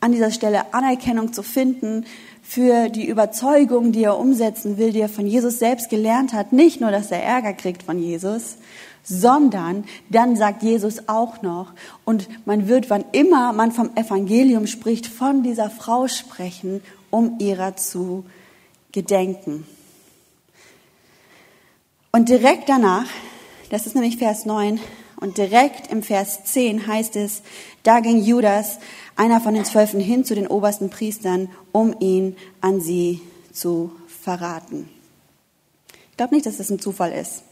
an 0.01 0.11
dieser 0.11 0.31
Stelle 0.31 0.73
Anerkennung 0.73 1.33
zu 1.33 1.43
finden 1.43 2.05
für 2.41 2.89
die 2.89 3.07
Überzeugung, 3.07 3.91
die 3.91 4.03
er 4.03 4.17
umsetzen 4.17 4.77
will, 4.77 4.91
die 4.91 5.01
er 5.01 5.09
von 5.09 5.27
Jesus 5.27 5.59
selbst 5.59 5.89
gelernt 5.89 6.33
hat. 6.33 6.53
Nicht 6.53 6.81
nur, 6.81 6.89
dass 6.89 7.11
er 7.11 7.21
Ärger 7.21 7.53
kriegt 7.53 7.83
von 7.83 7.99
Jesus, 8.01 8.57
sondern 9.03 9.85
dann 10.09 10.35
sagt 10.35 10.63
Jesus 10.63 11.07
auch 11.07 11.41
noch, 11.41 11.73
und 12.05 12.27
man 12.45 12.67
wird, 12.67 12.89
wann 12.89 13.05
immer 13.11 13.53
man 13.53 13.71
vom 13.71 13.95
Evangelium 13.95 14.67
spricht, 14.67 15.07
von 15.07 15.43
dieser 15.43 15.69
Frau 15.69 16.07
sprechen, 16.07 16.81
um 17.09 17.39
ihrer 17.39 17.75
zu 17.75 18.25
gedenken. 18.91 19.65
Und 22.11 22.29
direkt 22.29 22.69
danach, 22.69 23.07
das 23.69 23.85
ist 23.85 23.95
nämlich 23.95 24.17
Vers 24.17 24.45
9, 24.45 24.79
und 25.19 25.37
direkt 25.37 25.91
im 25.91 26.01
Vers 26.01 26.45
10 26.45 26.87
heißt 26.87 27.15
es, 27.17 27.41
da 27.83 27.99
ging 27.99 28.23
Judas, 28.23 28.79
einer 29.15 29.41
von 29.41 29.53
den 29.53 29.65
Zwölfen, 29.65 29.99
hin 29.99 30.23
zu 30.23 30.33
den 30.33 30.47
obersten 30.47 30.89
Priestern, 30.89 31.49
um 31.73 31.93
ihn 31.99 32.37
an 32.61 32.79
sie 32.79 33.21
zu 33.51 33.91
verraten. 34.07 34.89
Ich 36.11 36.17
glaube 36.17 36.35
nicht, 36.35 36.45
dass 36.45 36.57
das 36.57 36.69
ein 36.69 36.79
Zufall 36.79 37.11
ist, 37.11 37.43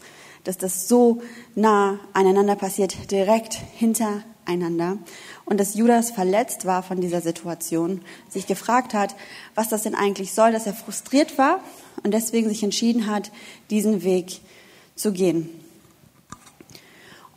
dass 0.44 0.58
das 0.58 0.88
so 0.88 1.20
nah 1.54 1.98
aneinander 2.12 2.56
passiert, 2.56 3.10
direkt 3.10 3.54
hintereinander. 3.54 4.98
Und 5.44 5.58
dass 5.58 5.74
Judas 5.74 6.10
verletzt 6.10 6.64
war 6.64 6.82
von 6.82 7.00
dieser 7.00 7.20
Situation, 7.20 8.02
sich 8.28 8.46
gefragt 8.46 8.94
hat, 8.94 9.14
was 9.54 9.68
das 9.68 9.82
denn 9.82 9.94
eigentlich 9.94 10.32
soll, 10.32 10.52
dass 10.52 10.66
er 10.66 10.74
frustriert 10.74 11.38
war 11.38 11.60
und 12.02 12.12
deswegen 12.12 12.48
sich 12.48 12.62
entschieden 12.62 13.06
hat, 13.06 13.30
diesen 13.70 14.02
Weg 14.02 14.40
zu 14.94 15.12
gehen. 15.12 15.48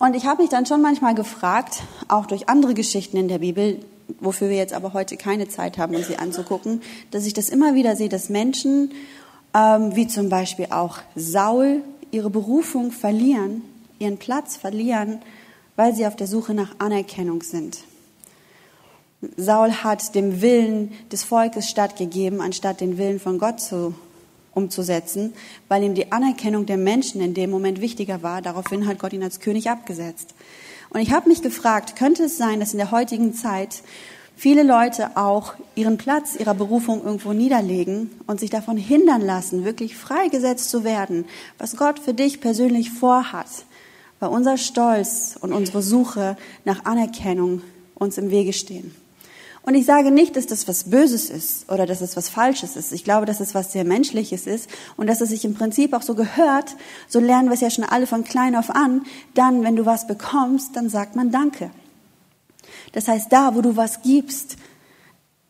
Und 0.02 0.16
ich 0.16 0.26
habe 0.26 0.42
mich 0.42 0.50
dann 0.50 0.66
schon 0.66 0.82
manchmal 0.82 1.14
gefragt, 1.14 1.84
auch 2.08 2.26
durch 2.26 2.50
andere 2.50 2.74
Geschichten 2.74 3.18
in 3.18 3.28
der 3.28 3.38
Bibel, 3.38 3.78
wofür 4.20 4.50
wir 4.50 4.58
jetzt 4.58 4.74
aber 4.74 4.94
heute 4.94 5.16
keine 5.16 5.48
Zeit 5.48 5.78
haben, 5.78 5.96
um 5.96 6.04
sie 6.04 6.18
anzugucken, 6.18 6.82
dass 7.12 7.28
ich 7.28 7.34
das 7.34 7.50
immer 7.50 7.76
wieder 7.76 7.96
sehe, 7.96 8.10
dass 8.10 8.28
Menschen, 8.28 8.94
ähm, 9.54 9.96
wie 9.96 10.08
zum 10.08 10.30
Beispiel 10.30 10.68
auch 10.72 10.98
Saul, 11.16 11.84
ihre 12.12 12.30
Berufung 12.30 12.92
verlieren, 12.92 13.64
ihren 14.00 14.18
Platz 14.18 14.58
verlieren, 14.58 15.22
weil 15.76 15.96
sie 15.96 16.06
auf 16.06 16.16
der 16.16 16.28
Suche 16.28 16.54
nach 16.54 16.76
Anerkennung 16.80 17.42
sind. 17.42 17.80
Saul 19.38 19.72
hat 19.72 20.16
dem 20.16 20.42
Willen 20.42 20.92
des 21.12 21.24
Volkes 21.24 21.70
stattgegeben, 21.70 22.42
anstatt 22.42 22.82
den 22.82 22.98
Willen 22.98 23.20
von 23.20 23.38
Gott 23.38 23.62
zu 23.62 23.94
umzusetzen, 24.54 25.34
weil 25.68 25.84
ihm 25.84 25.96
die 25.96 26.12
Anerkennung 26.12 26.66
der 26.66 26.78
Menschen 26.78 27.22
in 27.22 27.34
dem 27.34 27.50
Moment 27.50 27.82
wichtiger 27.82 28.24
war. 28.24 28.42
Daraufhin 28.42 28.88
hat 28.88 29.00
Gott 29.00 29.14
ihn 29.14 29.24
als 29.24 29.40
König 29.40 29.70
abgesetzt. 29.70 30.34
Und 30.90 31.00
ich 31.00 31.12
habe 31.12 31.30
mich 31.30 31.42
gefragt, 31.42 31.96
könnte 31.96 32.24
es 32.24 32.38
sein, 32.38 32.60
dass 32.60 32.74
in 32.74 32.80
der 32.80 32.92
heutigen 32.92 33.34
Zeit 33.34 33.82
viele 34.42 34.64
Leute 34.64 35.18
auch 35.18 35.54
ihren 35.76 36.00
Platz 36.00 36.36
ihrer 36.36 36.56
Berufung 36.56 37.04
irgendwo 37.06 37.32
niederlegen 37.32 38.10
und 38.26 38.40
sich 38.40 38.50
davon 38.50 38.76
hindern 38.76 39.22
lassen, 39.22 39.66
wirklich 39.66 39.96
freigesetzt 39.96 40.72
zu 40.72 40.84
werden, 40.84 41.26
was 41.60 41.78
Gott 41.78 42.00
für 42.00 42.16
dich 42.16 42.42
persönlich 42.42 42.90
vorhat, 42.90 43.46
weil 44.20 44.30
unser 44.30 44.58
Stolz 44.58 45.38
und 45.40 45.54
unsere 45.54 45.84
Suche 45.84 46.38
nach 46.66 46.86
Anerkennung 46.86 47.62
uns 47.94 48.18
im 48.18 48.32
Wege 48.32 48.52
stehen. 48.52 48.96
Und 49.62 49.76
ich 49.76 49.86
sage 49.86 50.10
nicht, 50.10 50.36
dass 50.36 50.48
das 50.48 50.68
was 50.68 50.86
Böses 50.86 51.30
ist 51.30 51.72
oder 51.72 51.86
dass 51.86 52.02
es 52.02 52.18
was 52.18 52.28
Falsches 52.28 52.76
ist. 52.76 52.94
Ich 52.94 53.04
glaube, 53.04 53.28
dass 53.28 53.42
es 53.42 53.54
was 53.54 53.72
sehr 53.72 53.84
Menschliches 53.84 54.48
ist 54.48 54.72
und 54.98 55.06
dass 55.06 55.22
es 55.22 55.30
sich 55.30 55.46
im 55.46 55.54
Prinzip 55.54 55.94
auch 55.94 56.02
so 56.02 56.16
gehört. 56.16 56.76
So 57.08 57.20
lernen 57.20 57.50
wir 57.50 57.54
es 57.54 57.62
ja 57.62 57.70
schon 57.70 57.84
alle 57.84 58.08
von 58.08 58.24
klein 58.24 58.56
auf 58.56 58.72
an. 58.72 59.04
Dann, 59.36 59.64
wenn 59.64 59.76
du 59.76 59.86
was 59.86 60.08
bekommst, 60.08 60.76
dann 60.76 60.90
sagt 60.90 61.16
man 61.16 61.30
Danke. 61.30 61.70
Das 62.92 63.08
heißt, 63.08 63.32
da, 63.32 63.56
wo 63.56 63.62
du 63.62 63.76
was 63.76 64.02
gibst, 64.02 64.58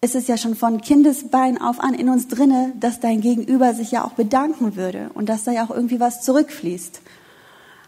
ist 0.04 0.16
es 0.16 0.28
ja 0.28 0.36
schon 0.36 0.56
von 0.56 0.82
Kindesbein 0.82 1.62
auf 1.62 1.80
an 1.80 1.94
in 1.94 2.10
uns 2.10 2.28
drinne, 2.28 2.74
dass 2.80 3.00
dein 3.00 3.22
Gegenüber 3.22 3.75
sich 3.75 3.92
ja 3.92 4.04
auch 4.04 4.13
bedanken 4.13 4.75
würde 4.75 5.12
und 5.13 5.30
dass 5.30 5.44
da 5.44 5.51
ja 5.51 5.63
auch 5.63 5.70
irgendwie 5.70 6.00
was 6.00 6.22
zurückfließt. 6.22 7.01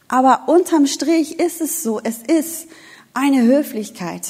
Aber 0.08 0.44
unterm 0.48 0.86
Strich 0.86 1.40
ist 1.40 1.60
es 1.60 1.82
so, 1.82 2.00
es 2.04 2.20
ist 2.20 2.68
eine 3.16 3.42
Höflichkeit 3.42 4.30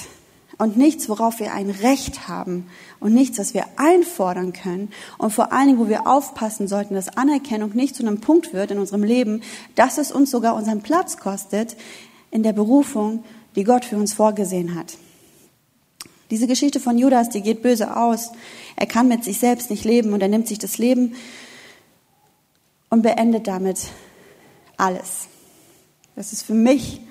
und 0.58 0.78
nichts, 0.78 1.10
worauf 1.10 1.42
wir 1.42 1.54
ein 1.54 1.70
Recht 1.70 2.30
haben 2.30 2.68
und 3.02 3.14
nichts, 3.14 3.38
was 3.38 3.54
wir 3.54 3.66
einfordern 3.76 4.54
können 4.54 4.90
und 5.18 5.32
vor 5.32 5.52
allen 5.52 5.68
Dingen, 5.68 5.80
wo 5.80 5.90
wir 5.90 6.08
aufpassen 6.08 6.70
sollten, 6.70 6.94
dass 6.94 7.18
Anerkennung 7.18 7.72
nicht 7.74 7.98
zu 7.98 8.04
einem 8.04 8.22
Punkt 8.22 8.54
wird 8.54 8.72
in 8.72 8.80
unserem 8.80 9.04
Leben, 9.04 9.42
dass 9.76 9.98
es 9.98 10.12
uns 10.12 10.32
sogar 10.32 10.56
unseren 10.56 10.82
Platz 10.82 11.18
kostet 11.18 11.76
in 12.32 12.44
der 12.44 12.54
Berufung, 12.54 13.26
die 13.56 13.64
Gott 13.64 13.86
für 13.86 13.98
uns 13.98 14.14
vorgesehen 14.14 14.76
hat. 14.76 14.98
Diese 16.30 16.48
Geschichte 16.48 16.80
von 16.80 16.98
Judas, 16.98 17.30
die 17.30 17.42
geht 17.42 17.62
böse 17.62 17.96
aus. 17.96 18.32
Er 18.76 18.88
kann 18.88 19.08
mit 19.08 19.24
sich 19.24 19.40
selbst 19.40 19.70
nicht 19.70 19.86
leben 19.86 20.14
und 20.14 20.22
er 20.22 20.30
nimmt 20.30 20.48
sich 20.48 20.58
das 20.58 20.78
Leben 20.78 21.16
und 22.90 23.02
beendet 23.02 23.48
damit 23.48 23.90
alles. 24.78 25.28
Das 26.16 26.34
ist 26.34 26.44
für 26.44 26.54
mich 26.54 27.02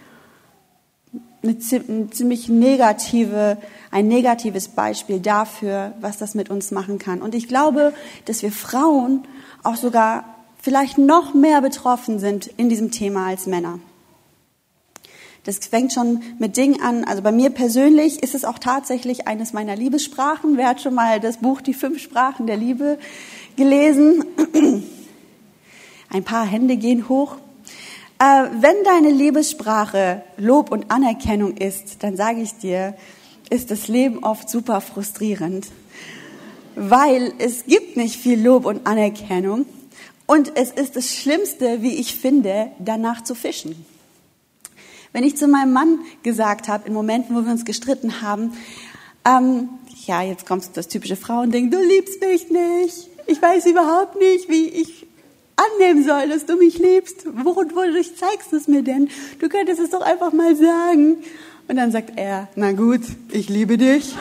eine 1.43 1.59
ziemlich 1.59 2.49
negative, 2.49 3.59
ein 3.91 4.07
negatives 4.07 4.69
Beispiel 4.69 5.19
dafür, 5.19 5.93
was 6.01 6.19
das 6.19 6.35
mit 6.35 6.51
uns 6.51 6.71
machen 6.71 6.99
kann. 6.99 7.21
Und 7.21 7.35
ich 7.35 7.49
glaube, 7.49 7.93
dass 8.27 8.43
wir 8.43 8.53
Frauen 8.53 9.27
auch 9.63 9.77
sogar 9.77 10.25
vielleicht 10.61 10.99
noch 10.99 11.35
mehr 11.35 11.61
betroffen 11.61 12.21
sind 12.21 12.47
in 12.47 12.69
diesem 12.69 12.93
Thema 12.93 13.27
als 13.27 13.47
Männer. 13.47 13.81
Das 15.45 15.59
fängt 15.59 15.93
schon 15.93 16.23
mit 16.39 16.57
Dingen 16.57 16.81
an. 16.81 17.03
Also 17.05 17.21
bei 17.21 17.33
mir 17.33 17.51
persönlich 17.51 18.23
ist 18.23 18.35
es 18.35 18.45
auch 18.45 18.61
tatsächlich 18.61 19.27
eines 19.27 19.53
meiner 19.53 19.75
Liebessprachen. 19.75 20.57
Wer 20.57 20.69
hat 20.69 20.81
schon 20.81 20.95
mal 20.95 21.19
das 21.19 21.39
Buch 21.39 21.61
Die 21.61 21.75
fünf 21.75 22.01
Sprachen 22.01 22.47
der 22.47 22.57
Liebe 22.57 22.99
gelesen? 23.57 24.25
Ein 26.11 26.23
paar 26.23 26.47
Hände 26.47 26.77
gehen 26.77 27.09
hoch. 27.09 27.37
Äh, 28.21 28.45
wenn 28.61 28.85
deine 28.85 29.11
Liebessprache 29.11 30.23
Lob 30.37 30.71
und 30.71 30.93
Anerkennung 30.93 31.57
ist, 31.57 32.05
dann 32.05 32.17
sage 32.17 32.41
ich 32.41 32.55
dir, 32.59 32.95
ist 33.51 33.73
das 33.73 33.89
Leben 33.89 34.23
oft 34.23 34.49
super 34.49 34.81
frustrierend, 34.81 35.67
weil 36.77 37.35
es 37.39 37.67
gibt 37.67 37.97
nicht 37.97 38.15
viel 38.15 38.41
Lob 38.41 38.65
und 38.65 38.87
Anerkennung 38.87 39.67
und 40.27 40.57
es 40.57 40.71
ist 40.71 40.95
das 40.95 41.11
Schlimmste, 41.17 41.83
wie 41.83 41.97
ich 41.97 42.15
finde, 42.15 42.71
danach 42.79 43.25
zu 43.25 43.35
fischen. 43.35 43.85
Wenn 45.13 45.25
ich 45.25 45.37
zu 45.37 45.47
meinem 45.47 45.73
Mann 45.73 45.99
gesagt 46.23 46.69
habe, 46.69 46.89
in 46.89 46.95
Momenten, 46.95 47.37
wo 47.37 47.45
wir 47.45 47.53
uns 47.53 47.65
gestritten 47.65 48.23
haben, 48.23 48.53
ähm, 49.27 49.69
ja, 50.07 50.23
jetzt 50.23 50.47
kommt 50.47 50.69
das 50.75 50.89
typische 50.89 51.17
Frauending, 51.17 51.71
du 51.71 51.79
liebst 51.81 52.21
mich 52.21 52.51
nicht, 52.51 53.09
ich 53.27 53.41
weiß 53.41 53.67
überhaupt 53.67 54.19
nicht, 54.19 54.49
wie 54.49 54.69
ich 54.69 55.07
annehmen 55.57 56.05
soll, 56.05 56.29
dass 56.29 56.47
du 56.47 56.57
mich 56.57 56.79
liebst. 56.79 57.27
Wodurch 57.45 58.17
zeigst 58.17 58.53
du 58.53 58.57
es 58.57 58.69
mir 58.69 58.83
denn? 58.83 59.11
Du 59.39 59.49
könntest 59.49 59.81
es 59.81 59.91
doch 59.91 60.01
einfach 60.01 60.33
mal 60.33 60.57
sagen. 60.57 61.19
Und 61.69 61.77
dann 61.77 61.93
sagt 61.93 62.13
er, 62.17 62.49
na 62.57 62.73
gut, 62.73 63.03
ich 63.31 63.49
liebe 63.49 63.79
dich. 63.79 64.15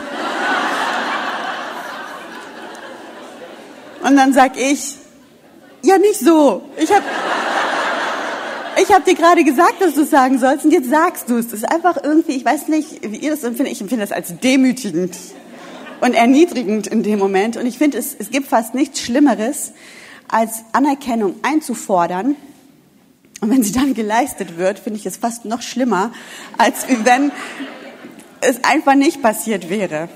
Und 4.04 4.16
dann 4.16 4.32
sag 4.32 4.56
ich, 4.56 4.96
ja 5.82 5.98
nicht 5.98 6.20
so. 6.20 6.62
Ich 6.76 6.92
habe 6.92 7.04
ich 8.92 8.98
hab 8.98 9.06
dir 9.06 9.14
gerade 9.14 9.42
gesagt, 9.42 9.80
dass 9.80 9.94
du 9.94 10.02
es 10.02 10.10
sagen 10.10 10.38
sollst 10.38 10.66
und 10.66 10.70
jetzt 10.70 10.90
sagst 10.90 11.30
du 11.30 11.38
es. 11.38 11.46
Das 11.46 11.60
ist 11.60 11.64
einfach 11.64 11.96
irgendwie, 12.04 12.32
ich 12.32 12.44
weiß 12.44 12.68
nicht, 12.68 13.00
wie 13.00 13.16
ihr 13.16 13.30
das 13.30 13.42
empfindet. 13.42 13.72
Ich 13.72 13.80
empfinde 13.80 14.04
das 14.04 14.12
als 14.12 14.38
demütigend 14.38 15.16
und 16.02 16.12
erniedrigend 16.12 16.88
in 16.88 17.02
dem 17.02 17.18
Moment. 17.18 17.56
Und 17.56 17.64
ich 17.64 17.78
finde, 17.78 17.96
es, 17.96 18.14
es 18.18 18.28
gibt 18.28 18.48
fast 18.48 18.74
nichts 18.74 19.00
Schlimmeres, 19.00 19.72
als 20.28 20.64
Anerkennung 20.72 21.36
einzufordern. 21.40 22.36
Und 23.40 23.48
wenn 23.48 23.62
sie 23.62 23.72
dann 23.72 23.94
geleistet 23.94 24.58
wird, 24.58 24.78
finde 24.78 24.98
ich 24.98 25.06
es 25.06 25.16
fast 25.16 25.46
noch 25.46 25.62
schlimmer, 25.62 26.12
als 26.58 26.84
wenn 26.86 27.32
es 28.42 28.62
einfach 28.62 28.94
nicht 28.94 29.22
passiert 29.22 29.70
wäre. 29.70 30.10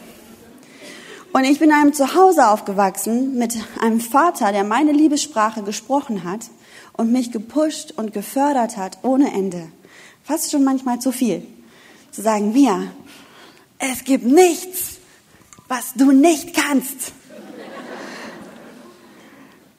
Und 1.33 1.45
ich 1.45 1.61
bin 1.61 1.71
in 1.71 1.77
einem 1.77 1.95
Zuhause 1.95 2.49
aufgewachsen 2.49 3.39
mit 3.39 3.57
einem 3.81 4.01
Vater, 4.01 4.53
der 4.53 4.65
meine 4.65 4.93
Liebessprache 4.93 5.63
gesprochen 5.63 6.25
hat 6.25 6.41
und 6.97 7.13
mich 7.13 7.33
gepusht 7.33 7.93
und 7.97 8.13
gefördert 8.13 8.77
hat 8.77 8.99
ohne 9.03 9.33
Ende. 9.33 9.69
Fast 10.25 10.51
schon 10.51 10.65
manchmal 10.65 10.99
zu 10.99 11.13
viel. 11.13 11.47
Zu 12.11 12.23
sagen, 12.23 12.53
Mia, 12.53 12.83
es 13.79 14.05
gibt 14.05 14.25
nichts, 14.25 14.97
was 15.69 15.95
du 15.95 16.13
nicht 16.13 16.55
kannst. 16.55 17.13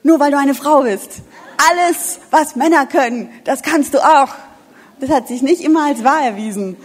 Nur 0.04 0.20
weil 0.20 0.32
du 0.32 0.38
eine 0.38 0.56
Frau 0.56 0.84
bist. 0.84 1.22
Alles, 1.70 2.20
was 2.30 2.56
Männer 2.56 2.86
können, 2.86 3.30
das 3.44 3.64
kannst 3.64 3.94
du 3.94 4.00
auch. 4.00 4.30
Das 5.00 5.10
hat 5.10 5.28
sich 5.28 5.42
nicht 5.42 5.62
immer 5.62 5.86
als 5.86 6.04
wahr 6.04 6.22
erwiesen. 6.22 6.78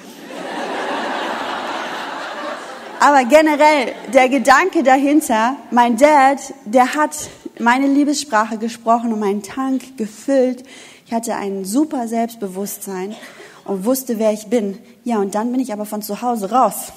Aber 3.05 3.25
generell, 3.25 3.95
der 4.15 4.29
Gedanke 4.29 4.85
dahinter, 4.85 5.57
mein 5.73 5.97
Dad, 5.97 6.39
der 6.67 6.95
hat 6.95 7.31
meine 7.59 7.89
Liebessprache 7.89 8.59
gesprochen 8.59 9.13
und 9.13 9.19
meinen 9.19 9.43
Tank 9.43 9.97
gefüllt. 9.97 10.63
Ich 11.05 11.13
hatte 11.13 11.35
ein 11.35 11.65
super 11.65 12.07
Selbstbewusstsein 12.07 13.17
und 13.65 13.85
wusste, 13.85 14.21
wer 14.21 14.33
ich 14.33 14.47
bin. 14.47 14.79
Ja, 15.03 15.19
und 15.19 15.35
dann 15.35 15.51
bin 15.51 15.61
ich 15.61 15.73
aber 15.73 15.85
von 15.85 16.01
zu 16.01 16.23
Hause 16.23 16.53
raus. 16.53 16.93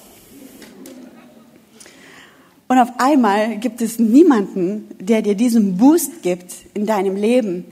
Und 2.67 2.77
auf 2.77 2.89
einmal 2.99 3.57
gibt 3.57 3.81
es 3.81 3.97
niemanden, 3.97 4.87
der 4.99 5.23
dir 5.23 5.33
diesen 5.33 5.75
Boost 5.77 6.21
gibt 6.21 6.53
in 6.75 6.85
deinem 6.85 7.15
Leben, 7.15 7.65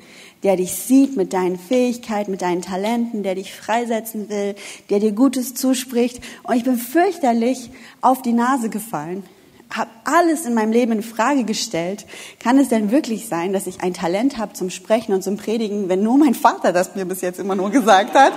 der 0.44 0.58
dich 0.58 0.74
sieht 0.74 1.16
mit 1.16 1.34
deinen 1.34 1.58
Fähigkeiten, 1.58 2.32
mit 2.32 2.42
deinen 2.42 2.62
Talenten, 2.62 3.24
der 3.24 3.36
dich 3.36 3.54
freisetzen 3.54 4.30
will, 4.30 4.56
der 4.90 5.00
dir 5.00 5.14
Gutes 5.14 5.56
zuspricht. 5.56 6.22
Und 6.44 6.56
ich 6.56 6.64
bin 6.64 6.78
fürchterlich 6.78 7.72
auf 8.02 8.22
die 8.22 8.34
Nase 8.34 8.70
gefallen, 8.70 9.24
habe 9.70 9.90
alles 10.04 10.46
in 10.46 10.54
meinem 10.54 10.72
Leben 10.72 10.92
in 10.92 11.04
Frage 11.04 11.46
gestellt. 11.46 12.06
Kann 12.40 12.60
es 12.60 12.70
denn 12.70 12.92
wirklich 12.92 13.28
sein, 13.28 13.54
dass 13.54 13.66
ich 13.68 13.82
ein 13.82 13.94
Talent 13.94 14.38
habe 14.38 14.54
zum 14.54 14.70
Sprechen 14.70 15.14
und 15.14 15.24
zum 15.24 15.38
Predigen, 15.38 15.90
wenn 15.90 16.04
nur 16.04 16.18
mein 16.18 16.36
Vater 16.36 16.72
das 16.74 16.96
mir 16.96 17.06
bis 17.06 17.22
jetzt 17.22 17.40
immer 17.40 17.56
nur 17.56 17.72
gesagt 17.72 18.14
hat 18.14 18.34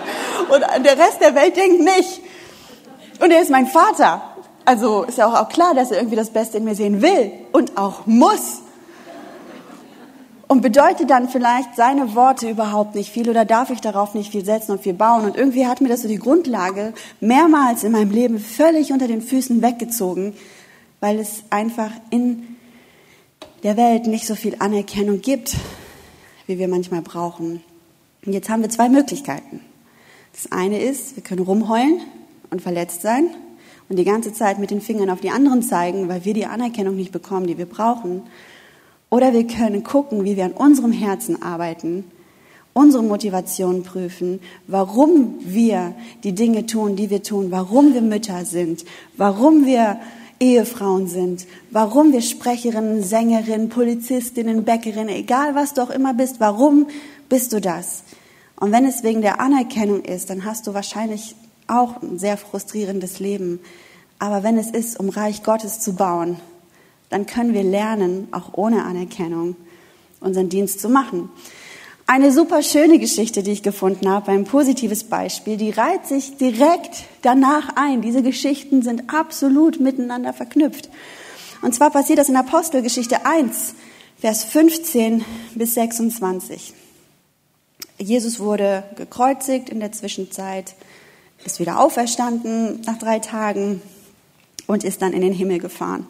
und 0.48 0.60
der 0.84 0.98
Rest 0.98 1.20
der 1.20 1.34
Welt 1.34 1.56
denkt 1.56 1.82
nicht? 1.82 2.20
Und 3.20 3.30
er 3.30 3.42
ist 3.42 3.50
mein 3.50 3.66
Vater. 3.66 4.22
Also 4.64 5.04
ist 5.04 5.18
ja 5.18 5.26
auch 5.26 5.48
klar, 5.48 5.74
dass 5.74 5.90
er 5.90 5.98
irgendwie 5.98 6.16
das 6.16 6.30
Beste 6.30 6.58
in 6.58 6.64
mir 6.64 6.74
sehen 6.74 7.02
will 7.02 7.32
und 7.52 7.76
auch 7.76 8.06
muss. 8.06 8.62
Und 10.48 10.60
bedeutet 10.60 11.10
dann 11.10 11.28
vielleicht 11.28 11.74
seine 11.74 12.14
Worte 12.14 12.48
überhaupt 12.48 12.94
nicht 12.94 13.10
viel 13.10 13.28
oder 13.28 13.44
darf 13.44 13.70
ich 13.70 13.80
darauf 13.80 14.14
nicht 14.14 14.30
viel 14.30 14.44
setzen 14.44 14.72
und 14.72 14.82
viel 14.82 14.94
bauen? 14.94 15.24
Und 15.24 15.36
irgendwie 15.36 15.66
hat 15.66 15.80
mir 15.80 15.88
das 15.88 16.02
so 16.02 16.08
die 16.08 16.18
Grundlage 16.18 16.94
mehrmals 17.20 17.82
in 17.82 17.90
meinem 17.90 18.12
Leben 18.12 18.38
völlig 18.38 18.92
unter 18.92 19.08
den 19.08 19.22
Füßen 19.22 19.60
weggezogen, 19.60 20.34
weil 21.00 21.18
es 21.18 21.42
einfach 21.50 21.90
in 22.10 22.56
der 23.64 23.76
Welt 23.76 24.06
nicht 24.06 24.26
so 24.26 24.36
viel 24.36 24.54
Anerkennung 24.60 25.20
gibt, 25.20 25.56
wie 26.46 26.58
wir 26.58 26.68
manchmal 26.68 27.02
brauchen. 27.02 27.60
Und 28.24 28.32
jetzt 28.32 28.48
haben 28.48 28.62
wir 28.62 28.70
zwei 28.70 28.88
Möglichkeiten. 28.88 29.60
Das 30.32 30.52
eine 30.52 30.80
ist, 30.80 31.16
wir 31.16 31.24
können 31.24 31.42
rumheulen 31.42 32.02
und 32.50 32.62
verletzt 32.62 33.02
sein 33.02 33.30
und 33.88 33.96
die 33.96 34.04
ganze 34.04 34.32
Zeit 34.32 34.58
mit 34.58 34.70
den 34.70 34.80
Fingern 34.80 35.10
auf 35.10 35.20
die 35.20 35.30
anderen 35.30 35.62
zeigen, 35.62 36.08
weil 36.08 36.24
wir 36.24 36.34
die 36.34 36.46
Anerkennung 36.46 36.94
nicht 36.94 37.10
bekommen, 37.10 37.46
die 37.46 37.58
wir 37.58 37.66
brauchen. 37.66 38.22
Oder 39.10 39.32
wir 39.32 39.46
können 39.46 39.84
gucken, 39.84 40.24
wie 40.24 40.36
wir 40.36 40.44
an 40.44 40.52
unserem 40.52 40.92
Herzen 40.92 41.42
arbeiten, 41.42 42.04
unsere 42.72 43.02
Motivation 43.02 43.82
prüfen, 43.82 44.40
warum 44.66 45.36
wir 45.40 45.94
die 46.24 46.34
Dinge 46.34 46.66
tun, 46.66 46.96
die 46.96 47.08
wir 47.08 47.22
tun, 47.22 47.50
warum 47.50 47.94
wir 47.94 48.02
Mütter 48.02 48.44
sind, 48.44 48.84
warum 49.16 49.64
wir 49.64 49.98
Ehefrauen 50.38 51.06
sind, 51.06 51.46
warum 51.70 52.12
wir 52.12 52.20
Sprecherinnen, 52.20 53.02
Sängerinnen, 53.02 53.70
Polizistinnen, 53.70 54.64
Bäckerinnen, 54.64 55.08
egal 55.08 55.54
was 55.54 55.72
du 55.72 55.82
auch 55.82 55.90
immer 55.90 56.12
bist, 56.12 56.40
warum 56.40 56.88
bist 57.28 57.54
du 57.54 57.60
das? 57.60 58.02
Und 58.58 58.72
wenn 58.72 58.84
es 58.84 59.02
wegen 59.02 59.22
der 59.22 59.40
Anerkennung 59.40 60.02
ist, 60.02 60.28
dann 60.28 60.44
hast 60.44 60.66
du 60.66 60.74
wahrscheinlich 60.74 61.34
auch 61.68 62.02
ein 62.02 62.18
sehr 62.18 62.36
frustrierendes 62.36 63.20
Leben. 63.20 63.60
Aber 64.18 64.42
wenn 64.42 64.58
es 64.58 64.70
ist, 64.70 65.00
um 65.00 65.08
Reich 65.08 65.42
Gottes 65.42 65.80
zu 65.80 65.94
bauen, 65.94 66.36
dann 67.08 67.26
können 67.26 67.54
wir 67.54 67.62
lernen, 67.62 68.28
auch 68.32 68.54
ohne 68.54 68.84
Anerkennung 68.84 69.56
unseren 70.20 70.48
Dienst 70.48 70.80
zu 70.80 70.88
machen. 70.88 71.30
Eine 72.08 72.30
super 72.30 72.62
schöne 72.62 72.98
Geschichte, 72.98 73.42
die 73.42 73.52
ich 73.52 73.62
gefunden 73.62 74.08
habe, 74.08 74.30
ein 74.30 74.44
positives 74.44 75.04
Beispiel, 75.04 75.56
die 75.56 75.70
reiht 75.70 76.06
sich 76.06 76.36
direkt 76.36 77.04
danach 77.22 77.70
ein. 77.74 78.00
Diese 78.00 78.22
Geschichten 78.22 78.82
sind 78.82 79.12
absolut 79.12 79.80
miteinander 79.80 80.32
verknüpft. 80.32 80.88
Und 81.62 81.74
zwar 81.74 81.90
passiert 81.90 82.18
das 82.18 82.28
in 82.28 82.36
Apostelgeschichte 82.36 83.26
1, 83.26 83.74
Vers 84.18 84.44
15 84.44 85.24
bis 85.54 85.74
26. 85.74 86.74
Jesus 87.98 88.38
wurde 88.38 88.84
gekreuzigt 88.96 89.68
in 89.68 89.80
der 89.80 89.92
Zwischenzeit 89.92 90.74
ist 91.44 91.60
wieder 91.60 91.80
auferstanden 91.80 92.80
nach 92.86 92.98
drei 92.98 93.20
Tagen 93.20 93.80
und 94.66 94.84
ist 94.84 95.02
dann 95.02 95.12
in 95.12 95.20
den 95.20 95.32
Himmel 95.32 95.58
gefahren. 95.58 96.06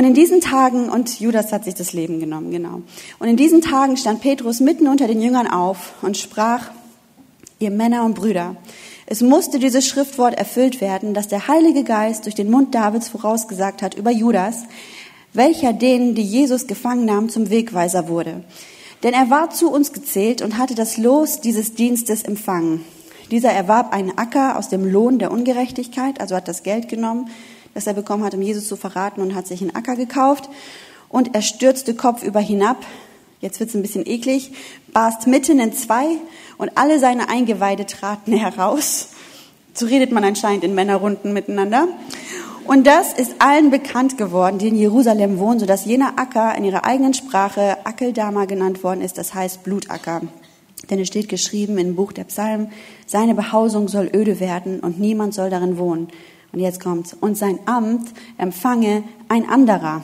Und 0.00 0.06
in 0.06 0.14
diesen 0.14 0.40
Tagen, 0.40 0.88
und 0.88 1.20
Judas 1.20 1.52
hat 1.52 1.64
sich 1.64 1.74
das 1.74 1.92
Leben 1.92 2.20
genommen, 2.20 2.50
genau. 2.50 2.80
Und 3.18 3.28
in 3.28 3.36
diesen 3.36 3.60
Tagen 3.60 3.98
stand 3.98 4.22
Petrus 4.22 4.58
mitten 4.60 4.88
unter 4.88 5.06
den 5.06 5.20
Jüngern 5.20 5.46
auf 5.46 5.92
und 6.00 6.16
sprach, 6.16 6.70
ihr 7.58 7.70
Männer 7.70 8.06
und 8.06 8.14
Brüder, 8.14 8.56
es 9.04 9.20
musste 9.20 9.58
dieses 9.58 9.86
Schriftwort 9.86 10.38
erfüllt 10.38 10.80
werden, 10.80 11.12
das 11.12 11.28
der 11.28 11.48
Heilige 11.48 11.84
Geist 11.84 12.24
durch 12.24 12.34
den 12.34 12.50
Mund 12.50 12.74
Davids 12.74 13.10
vorausgesagt 13.10 13.82
hat 13.82 13.94
über 13.94 14.10
Judas, 14.10 14.62
welcher 15.34 15.74
denen, 15.74 16.14
die 16.14 16.22
Jesus 16.22 16.66
gefangen 16.66 17.04
nahm, 17.04 17.28
zum 17.28 17.50
Wegweiser 17.50 18.08
wurde. 18.08 18.42
Denn 19.02 19.12
er 19.12 19.28
war 19.28 19.50
zu 19.50 19.70
uns 19.70 19.92
gezählt 19.92 20.40
und 20.40 20.56
hatte 20.56 20.74
das 20.74 20.96
Los 20.96 21.42
dieses 21.42 21.74
Dienstes 21.74 22.22
empfangen. 22.22 22.86
Dieser 23.30 23.50
erwarb 23.50 23.92
einen 23.92 24.16
Acker 24.16 24.56
aus 24.56 24.70
dem 24.70 24.90
Lohn 24.90 25.18
der 25.18 25.30
Ungerechtigkeit, 25.30 26.22
also 26.22 26.36
hat 26.36 26.48
das 26.48 26.62
Geld 26.62 26.88
genommen, 26.88 27.28
das 27.74 27.86
er 27.86 27.94
bekommen 27.94 28.24
hat, 28.24 28.34
um 28.34 28.42
Jesus 28.42 28.68
zu 28.68 28.76
verraten 28.76 29.20
und 29.20 29.34
hat 29.34 29.46
sich 29.46 29.60
einen 29.60 29.74
Acker 29.74 29.96
gekauft. 29.96 30.48
Und 31.08 31.34
er 31.34 31.42
stürzte 31.42 31.94
kopfüber 31.94 32.40
hinab, 32.40 32.76
jetzt 33.40 33.58
wird's 33.60 33.74
ein 33.74 33.82
bisschen 33.82 34.06
eklig, 34.06 34.52
barst 34.92 35.26
mitten 35.26 35.58
in 35.58 35.72
zwei 35.72 36.06
und 36.58 36.76
alle 36.76 36.98
seine 36.98 37.28
Eingeweide 37.28 37.86
traten 37.86 38.32
heraus. 38.36 39.10
So 39.74 39.86
redet 39.86 40.12
man 40.12 40.24
anscheinend 40.24 40.64
in 40.64 40.74
Männerrunden 40.74 41.32
miteinander. 41.32 41.88
Und 42.64 42.86
das 42.86 43.12
ist 43.12 43.36
allen 43.38 43.70
bekannt 43.70 44.18
geworden, 44.18 44.58
die 44.58 44.68
in 44.68 44.76
Jerusalem 44.76 45.38
wohnen, 45.38 45.58
sodass 45.58 45.86
jener 45.86 46.18
Acker 46.18 46.54
in 46.56 46.64
ihrer 46.64 46.84
eigenen 46.84 47.14
Sprache 47.14 47.78
Akeldama 47.84 48.44
genannt 48.44 48.84
worden 48.84 49.00
ist, 49.00 49.18
das 49.18 49.34
heißt 49.34 49.64
Blutacker. 49.64 50.20
Denn 50.88 50.98
es 50.98 51.08
steht 51.08 51.28
geschrieben 51.28 51.78
im 51.78 51.96
Buch 51.96 52.12
der 52.12 52.24
Psalmen, 52.24 52.70
seine 53.06 53.34
Behausung 53.34 53.88
soll 53.88 54.10
öde 54.14 54.40
werden 54.40 54.80
und 54.80 55.00
niemand 55.00 55.34
soll 55.34 55.50
darin 55.50 55.78
wohnen. 55.78 56.08
Und 56.52 56.60
jetzt 56.60 56.80
kommt's. 56.80 57.16
Und 57.20 57.36
sein 57.36 57.58
Amt 57.66 58.10
empfange 58.38 59.04
ein 59.28 59.48
anderer. 59.48 60.02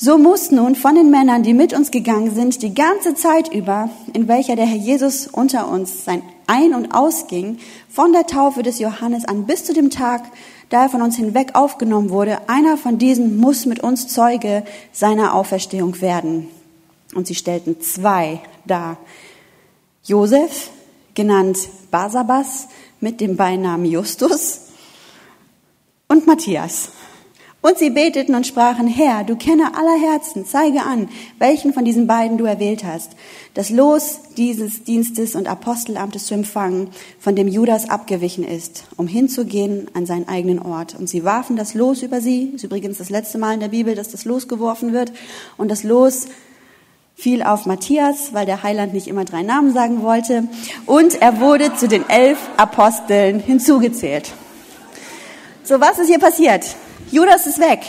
So 0.00 0.16
muss 0.16 0.52
nun 0.52 0.76
von 0.76 0.94
den 0.94 1.10
Männern, 1.10 1.42
die 1.42 1.54
mit 1.54 1.72
uns 1.72 1.90
gegangen 1.90 2.32
sind, 2.32 2.62
die 2.62 2.72
ganze 2.72 3.16
Zeit 3.16 3.52
über, 3.52 3.90
in 4.12 4.28
welcher 4.28 4.54
der 4.54 4.66
Herr 4.66 4.76
Jesus 4.76 5.26
unter 5.26 5.68
uns 5.68 6.04
sein 6.04 6.22
Ein- 6.46 6.72
und 6.72 6.94
Ausging, 6.94 7.58
von 7.88 8.12
der 8.12 8.26
Taufe 8.26 8.62
des 8.62 8.78
Johannes 8.78 9.24
an 9.24 9.46
bis 9.46 9.64
zu 9.64 9.74
dem 9.74 9.90
Tag, 9.90 10.22
da 10.68 10.84
er 10.84 10.88
von 10.88 11.02
uns 11.02 11.16
hinweg 11.16 11.56
aufgenommen 11.56 12.10
wurde, 12.10 12.48
einer 12.48 12.76
von 12.76 12.98
diesen 12.98 13.38
muss 13.38 13.66
mit 13.66 13.80
uns 13.80 14.06
Zeuge 14.06 14.62
seiner 14.92 15.34
Auferstehung 15.34 16.00
werden. 16.00 16.46
Und 17.16 17.26
sie 17.26 17.34
stellten 17.34 17.80
zwei 17.80 18.40
dar. 18.66 18.98
Josef, 20.04 20.70
genannt 21.14 21.58
Basabas, 21.90 22.68
mit 23.00 23.20
dem 23.20 23.36
Beinamen 23.36 23.84
Justus, 23.84 24.67
und 26.08 26.26
Matthias. 26.26 26.90
Und 27.60 27.76
sie 27.76 27.90
beteten 27.90 28.36
und 28.36 28.46
sprachen, 28.46 28.86
Herr, 28.86 29.24
du 29.24 29.34
kenne 29.34 29.74
aller 29.76 29.98
Herzen, 30.00 30.46
zeige 30.46 30.82
an, 30.82 31.08
welchen 31.38 31.72
von 31.72 31.84
diesen 31.84 32.06
beiden 32.06 32.38
du 32.38 32.44
erwählt 32.44 32.84
hast, 32.84 33.12
das 33.54 33.68
Los 33.68 34.20
dieses 34.36 34.84
Dienstes 34.84 35.34
und 35.34 35.48
Apostelamtes 35.48 36.26
zu 36.26 36.34
empfangen, 36.34 36.90
von 37.18 37.34
dem 37.34 37.48
Judas 37.48 37.90
abgewichen 37.90 38.44
ist, 38.44 38.84
um 38.96 39.08
hinzugehen 39.08 39.88
an 39.92 40.06
seinen 40.06 40.28
eigenen 40.28 40.60
Ort. 40.60 40.94
Und 40.96 41.08
sie 41.08 41.24
warfen 41.24 41.56
das 41.56 41.74
Los 41.74 42.02
über 42.02 42.20
sie, 42.20 42.52
ist 42.54 42.62
übrigens 42.62 42.98
das 42.98 43.10
letzte 43.10 43.38
Mal 43.38 43.54
in 43.54 43.60
der 43.60 43.68
Bibel, 43.68 43.96
dass 43.96 44.10
das 44.10 44.24
Los 44.24 44.46
geworfen 44.46 44.92
wird, 44.92 45.12
und 45.56 45.68
das 45.68 45.82
Los 45.82 46.26
fiel 47.16 47.42
auf 47.42 47.66
Matthias, 47.66 48.32
weil 48.32 48.46
der 48.46 48.62
Heiland 48.62 48.94
nicht 48.94 49.08
immer 49.08 49.24
drei 49.24 49.42
Namen 49.42 49.74
sagen 49.74 50.02
wollte. 50.02 50.44
Und 50.86 51.20
er 51.20 51.40
wurde 51.40 51.74
zu 51.74 51.88
den 51.88 52.08
elf 52.08 52.38
Aposteln 52.56 53.40
hinzugezählt. 53.40 54.32
So, 55.68 55.78
was 55.82 55.98
ist 55.98 56.06
hier 56.06 56.18
passiert? 56.18 56.64
Judas 57.10 57.46
ist 57.46 57.58
weg. 57.58 57.80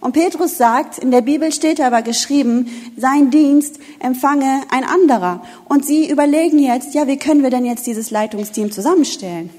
Und 0.00 0.12
Petrus 0.12 0.56
sagt, 0.56 0.98
in 0.98 1.10
der 1.10 1.20
Bibel 1.20 1.52
steht 1.52 1.82
aber 1.82 2.00
geschrieben, 2.00 2.66
sein 2.96 3.30
Dienst 3.30 3.78
empfange 3.98 4.62
ein 4.70 4.84
anderer. 4.84 5.44
Und 5.66 5.84
sie 5.84 6.08
überlegen 6.08 6.58
jetzt, 6.58 6.94
ja, 6.94 7.06
wie 7.06 7.18
können 7.18 7.42
wir 7.42 7.50
denn 7.50 7.66
jetzt 7.66 7.86
dieses 7.86 8.10
Leitungsteam 8.10 8.72
zusammenstellen? 8.72 9.50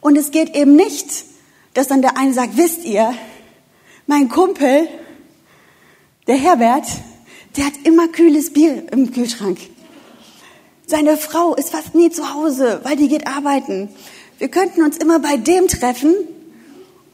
Und 0.00 0.16
es 0.16 0.30
geht 0.30 0.56
eben 0.56 0.74
nicht, 0.74 1.26
dass 1.74 1.88
dann 1.88 2.00
der 2.00 2.16
eine 2.16 2.32
sagt, 2.32 2.56
wisst 2.56 2.86
ihr, 2.86 3.12
mein 4.06 4.30
Kumpel, 4.30 4.88
der 6.28 6.36
Herbert, 6.36 6.86
der 7.58 7.66
hat 7.66 7.74
immer 7.84 8.08
kühles 8.08 8.54
Bier 8.54 8.90
im 8.90 9.12
Kühlschrank. 9.12 9.58
Seine 10.86 11.18
Frau 11.18 11.54
ist 11.56 11.68
fast 11.68 11.94
nie 11.94 12.08
zu 12.08 12.32
Hause, 12.32 12.80
weil 12.84 12.96
die 12.96 13.08
geht 13.08 13.26
arbeiten. 13.26 13.90
Wir 14.38 14.48
könnten 14.48 14.82
uns 14.82 14.96
immer 14.96 15.18
bei 15.18 15.36
dem 15.36 15.68
treffen 15.68 16.14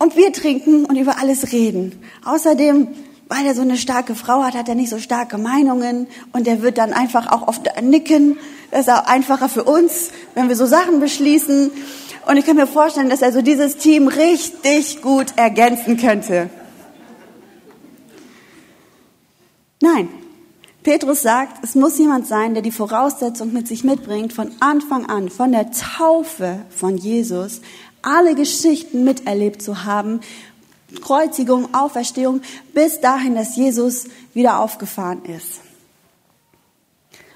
und 0.05 0.15
Bier 0.15 0.33
trinken 0.33 0.85
und 0.85 0.97
über 0.97 1.19
alles 1.19 1.53
reden. 1.53 1.99
Außerdem, 2.25 2.89
weil 3.29 3.47
er 3.47 3.55
so 3.55 3.63
eine 3.63 3.79
starke 3.79 4.15
Frau 4.15 4.43
hat, 4.43 4.55
hat 4.55 4.69
er 4.69 4.75
nicht 4.75 4.91
so 4.91 4.99
starke 4.99 5.39
Meinungen 5.39 6.07
und 6.33 6.47
er 6.47 6.61
wird 6.61 6.77
dann 6.77 6.93
einfach 6.93 7.33
auch 7.33 7.49
oft 7.49 7.63
nicken. 7.83 8.37
Das 8.71 8.87
ist 8.87 8.93
auch 8.93 9.07
einfacher 9.07 9.49
für 9.49 9.65
uns, 9.65 10.11
wenn 10.35 10.51
wir 10.51 10.57
so 10.57 10.67
Sachen 10.67 11.01
beschließen. 11.01 11.71
Und 12.27 12.37
ich 12.37 12.45
kann 12.45 12.57
mir 12.57 12.67
vorstellen, 12.67 13.09
dass 13.09 13.23
er 13.23 13.33
so 13.33 13.41
dieses 13.41 13.79
Team 13.79 14.09
richtig 14.09 15.01
gut 15.01 15.29
ergänzen 15.37 15.97
könnte. 15.97 16.51
Nein, 19.81 20.09
Petrus 20.85 21.23
sagt, 21.23 21.65
es 21.65 21.75
muss 21.75 21.99
jemand 21.99 22.27
sein, 22.27 22.53
der 22.53 22.63
die 22.63 22.71
Voraussetzung 22.71 23.55
mit 23.55 23.67
sich 23.67 23.85
mitbringt, 23.85 24.35
von 24.35 24.51
Anfang 24.61 25.07
an, 25.07 25.31
von 25.31 25.51
der 25.51 25.71
Taufe 25.71 26.61
von 26.69 26.99
Jesus, 26.99 27.63
alle 28.05 28.35
Geschichten 28.35 29.05
miterlebt 29.05 29.63
zu 29.63 29.85
haben, 29.85 30.21
Kreuzigung, 31.01 31.75
Auferstehung, 31.75 32.43
bis 32.73 33.01
dahin, 33.01 33.35
dass 33.35 33.57
Jesus 33.57 34.05
wieder 34.33 34.61
aufgefahren 34.61 35.25
ist. 35.25 35.61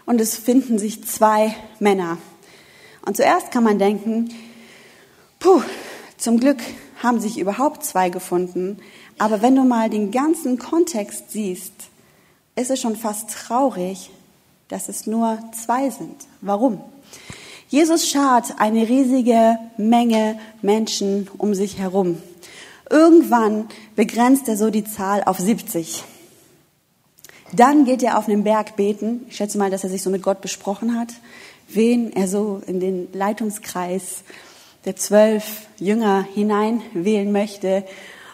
Und 0.06 0.20
es 0.20 0.36
finden 0.36 0.78
sich 0.78 1.04
zwei 1.04 1.54
Männer. 1.80 2.18
Und 3.04 3.16
zuerst 3.16 3.50
kann 3.50 3.64
man 3.64 3.78
denken, 3.78 4.32
puh, 5.38 5.62
zum 6.16 6.40
Glück 6.40 6.58
haben 7.02 7.20
sich 7.20 7.38
überhaupt 7.38 7.84
zwei 7.84 8.10
gefunden. 8.10 8.78
Aber 9.18 9.42
wenn 9.42 9.56
du 9.56 9.64
mal 9.64 9.90
den 9.90 10.10
ganzen 10.10 10.58
Kontext 10.58 11.30
siehst, 11.30 11.72
ist 12.56 12.70
es 12.70 12.80
schon 12.80 12.96
fast 12.96 13.30
traurig, 13.30 14.10
dass 14.68 14.88
es 14.88 15.06
nur 15.06 15.38
zwei 15.52 15.90
sind. 15.90 16.16
Warum? 16.40 16.80
Jesus 17.68 18.08
schart 18.08 18.54
eine 18.56 18.88
riesige 18.88 19.58
Menge 19.76 20.38
Menschen 20.62 21.28
um 21.36 21.54
sich 21.54 21.78
herum. 21.78 22.16
Irgendwann 22.88 23.68
begrenzt 23.94 24.48
er 24.48 24.56
so 24.56 24.70
die 24.70 24.84
Zahl 24.84 25.22
auf 25.24 25.38
70. 25.38 26.02
Dann 27.52 27.84
geht 27.84 28.02
er 28.02 28.16
auf 28.16 28.26
einen 28.26 28.42
Berg 28.42 28.76
beten. 28.76 29.26
Ich 29.28 29.36
schätze 29.36 29.58
mal, 29.58 29.70
dass 29.70 29.84
er 29.84 29.90
sich 29.90 30.02
so 30.02 30.08
mit 30.08 30.22
Gott 30.22 30.40
besprochen 30.40 30.98
hat, 30.98 31.08
wen 31.68 32.10
er 32.14 32.26
so 32.26 32.62
in 32.66 32.80
den 32.80 33.08
Leitungskreis 33.12 34.22
der 34.86 34.96
zwölf 34.96 35.66
Jünger 35.78 36.26
hineinwählen 36.34 37.30
möchte. 37.30 37.84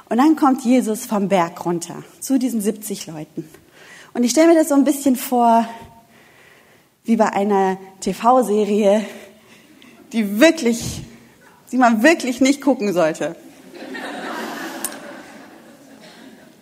Und 0.08 0.18
dann 0.18 0.36
kommt 0.36 0.64
Jesus 0.64 1.06
vom 1.06 1.28
Berg 1.28 1.64
runter 1.66 2.04
zu 2.20 2.38
diesen 2.38 2.60
70 2.60 3.08
Leuten. 3.08 3.48
Und 4.12 4.22
ich 4.22 4.30
stelle 4.30 4.46
mir 4.46 4.54
das 4.54 4.68
so 4.68 4.76
ein 4.76 4.84
bisschen 4.84 5.16
vor, 5.16 5.68
wie 7.04 7.16
bei 7.16 7.32
einer 7.32 7.76
TV-Serie, 8.00 9.04
die 10.14 10.38
wirklich, 10.38 11.02
die 11.72 11.76
man 11.76 12.04
wirklich 12.04 12.40
nicht 12.40 12.60
gucken 12.60 12.92
sollte. 12.92 13.34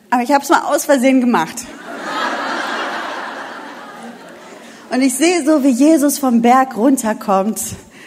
Aber 0.08 0.22
ich 0.22 0.32
habe 0.32 0.42
es 0.42 0.48
mal 0.48 0.62
aus 0.62 0.86
Versehen 0.86 1.20
gemacht. 1.20 1.56
Und 4.90 5.02
ich 5.02 5.14
sehe 5.14 5.44
so, 5.44 5.62
wie 5.62 5.70
Jesus 5.70 6.18
vom 6.18 6.42
Berg 6.42 6.76
runterkommt 6.76 7.60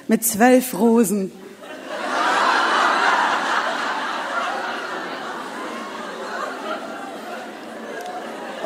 mit 0.07 0.25
zwölf 0.25 0.73
Rosen. 0.73 1.31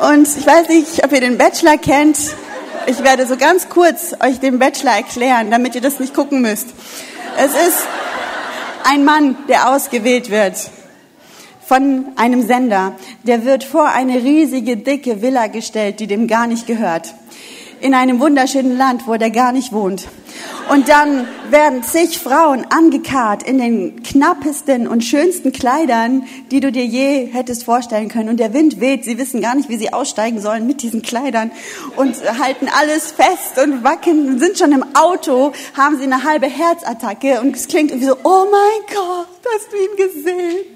Und 0.00 0.28
ich 0.34 0.46
weiß 0.46 0.68
nicht, 0.68 1.04
ob 1.04 1.12
ihr 1.12 1.20
den 1.20 1.36
Bachelor 1.36 1.76
kennt. 1.76 2.18
Ich 2.90 3.04
werde 3.04 3.24
so 3.24 3.36
ganz 3.36 3.68
kurz 3.68 4.16
euch 4.18 4.40
den 4.40 4.58
Bachelor 4.58 4.90
erklären, 4.90 5.52
damit 5.52 5.76
ihr 5.76 5.80
das 5.80 6.00
nicht 6.00 6.12
gucken 6.12 6.42
müsst. 6.42 6.66
Es 7.38 7.52
ist 7.52 7.86
ein 8.82 9.04
Mann, 9.04 9.36
der 9.48 9.70
ausgewählt 9.70 10.28
wird 10.28 10.56
von 11.64 12.06
einem 12.16 12.44
Sender. 12.44 12.96
Der 13.22 13.44
wird 13.44 13.62
vor 13.62 13.90
eine 13.90 14.14
riesige, 14.14 14.76
dicke 14.76 15.22
Villa 15.22 15.46
gestellt, 15.46 16.00
die 16.00 16.08
dem 16.08 16.26
gar 16.26 16.48
nicht 16.48 16.66
gehört. 16.66 17.14
In 17.80 17.94
einem 17.94 18.20
wunderschönen 18.20 18.76
Land, 18.76 19.06
wo 19.06 19.16
der 19.16 19.30
gar 19.30 19.52
nicht 19.52 19.72
wohnt. 19.72 20.06
Und 20.68 20.88
dann 20.88 21.26
werden 21.48 21.82
zig 21.82 22.18
Frauen 22.18 22.66
angekarrt 22.68 23.42
in 23.42 23.58
den 23.58 24.02
knappesten 24.02 24.86
und 24.86 25.02
schönsten 25.02 25.50
Kleidern, 25.50 26.24
die 26.50 26.60
du 26.60 26.70
dir 26.70 26.84
je 26.84 27.26
hättest 27.26 27.64
vorstellen 27.64 28.08
können. 28.08 28.28
Und 28.28 28.38
der 28.38 28.52
Wind 28.52 28.80
weht, 28.80 29.04
sie 29.04 29.16
wissen 29.16 29.40
gar 29.40 29.54
nicht, 29.54 29.70
wie 29.70 29.78
sie 29.78 29.92
aussteigen 29.94 30.40
sollen 30.40 30.66
mit 30.66 30.82
diesen 30.82 31.00
Kleidern 31.00 31.50
und 31.96 32.16
halten 32.38 32.68
alles 32.68 33.12
fest 33.12 33.58
und 33.64 33.82
wackeln, 33.82 34.38
sind 34.38 34.58
schon 34.58 34.72
im 34.72 34.84
Auto, 34.94 35.52
haben 35.74 35.96
sie 35.96 36.04
eine 36.04 36.22
halbe 36.22 36.46
Herzattacke 36.46 37.40
und 37.40 37.56
es 37.56 37.66
klingt 37.66 37.90
irgendwie 37.90 38.08
so, 38.08 38.16
oh 38.22 38.44
mein 38.50 38.94
Gott, 38.94 39.26
hast 39.54 39.72
du 39.72 39.76
ihn 39.76 39.96
gesehen? 39.96 40.66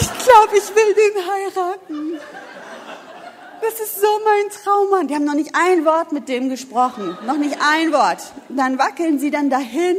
Ich 0.00 0.06
glaube, 0.06 0.56
ich 0.56 0.68
will 0.74 0.94
den 0.94 1.26
heiraten. 1.26 2.20
Das 3.60 3.80
ist 3.80 4.00
so 4.00 4.06
mein 4.24 4.50
Traummann. 4.50 5.08
Die 5.08 5.14
haben 5.14 5.24
noch 5.24 5.34
nicht 5.34 5.54
ein 5.54 5.84
Wort 5.84 6.12
mit 6.12 6.28
dem 6.28 6.48
gesprochen. 6.48 7.16
Noch 7.26 7.38
nicht 7.38 7.56
ein 7.60 7.92
Wort. 7.92 8.32
Dann 8.48 8.78
wackeln 8.78 9.18
sie 9.18 9.30
dann 9.30 9.50
dahin, 9.50 9.96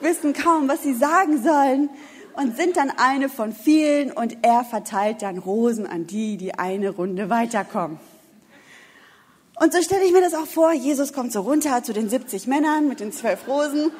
wissen 0.00 0.32
kaum, 0.32 0.68
was 0.68 0.82
sie 0.82 0.94
sagen 0.94 1.42
sollen 1.42 1.90
und 2.34 2.56
sind 2.56 2.76
dann 2.76 2.90
eine 2.90 3.28
von 3.28 3.52
vielen 3.52 4.12
und 4.12 4.38
er 4.42 4.64
verteilt 4.64 5.22
dann 5.22 5.38
Rosen 5.38 5.86
an 5.86 6.06
die, 6.06 6.36
die 6.36 6.54
eine 6.54 6.90
Runde 6.90 7.28
weiterkommen. 7.28 7.98
Und 9.56 9.74
so 9.74 9.82
stelle 9.82 10.04
ich 10.04 10.12
mir 10.12 10.22
das 10.22 10.34
auch 10.34 10.46
vor. 10.46 10.72
Jesus 10.72 11.12
kommt 11.12 11.32
so 11.32 11.40
runter 11.42 11.82
zu 11.82 11.92
den 11.92 12.08
70 12.08 12.46
Männern 12.46 12.88
mit 12.88 13.00
den 13.00 13.12
zwölf 13.12 13.46
Rosen. 13.46 13.90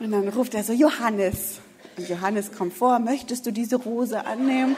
Und 0.00 0.10
dann 0.10 0.28
ruft 0.28 0.54
er 0.54 0.64
so, 0.64 0.74
Johannes. 0.74 1.60
Und 1.96 2.08
Johannes 2.08 2.52
kommt 2.52 2.74
vor, 2.74 2.98
möchtest 2.98 3.46
du 3.46 3.52
diese 3.52 3.76
Rose 3.76 4.26
annehmen? 4.26 4.76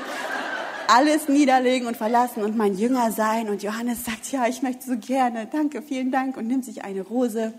Alles 0.91 1.29
niederlegen 1.29 1.87
und 1.87 1.97
verlassen 1.97 2.43
und 2.43 2.57
mein 2.57 2.77
Jünger 2.77 3.13
sein. 3.13 3.49
Und 3.49 3.63
Johannes 3.63 4.05
sagt, 4.05 4.33
ja, 4.33 4.47
ich 4.49 4.61
möchte 4.63 4.87
so 4.87 4.97
gerne, 4.97 5.47
danke, 5.51 5.83
vielen 5.83 6.11
Dank 6.11 6.37
und 6.37 6.49
nimmt 6.49 6.65
sich 6.65 6.85
eine 6.85 7.03
Rose 7.03 7.55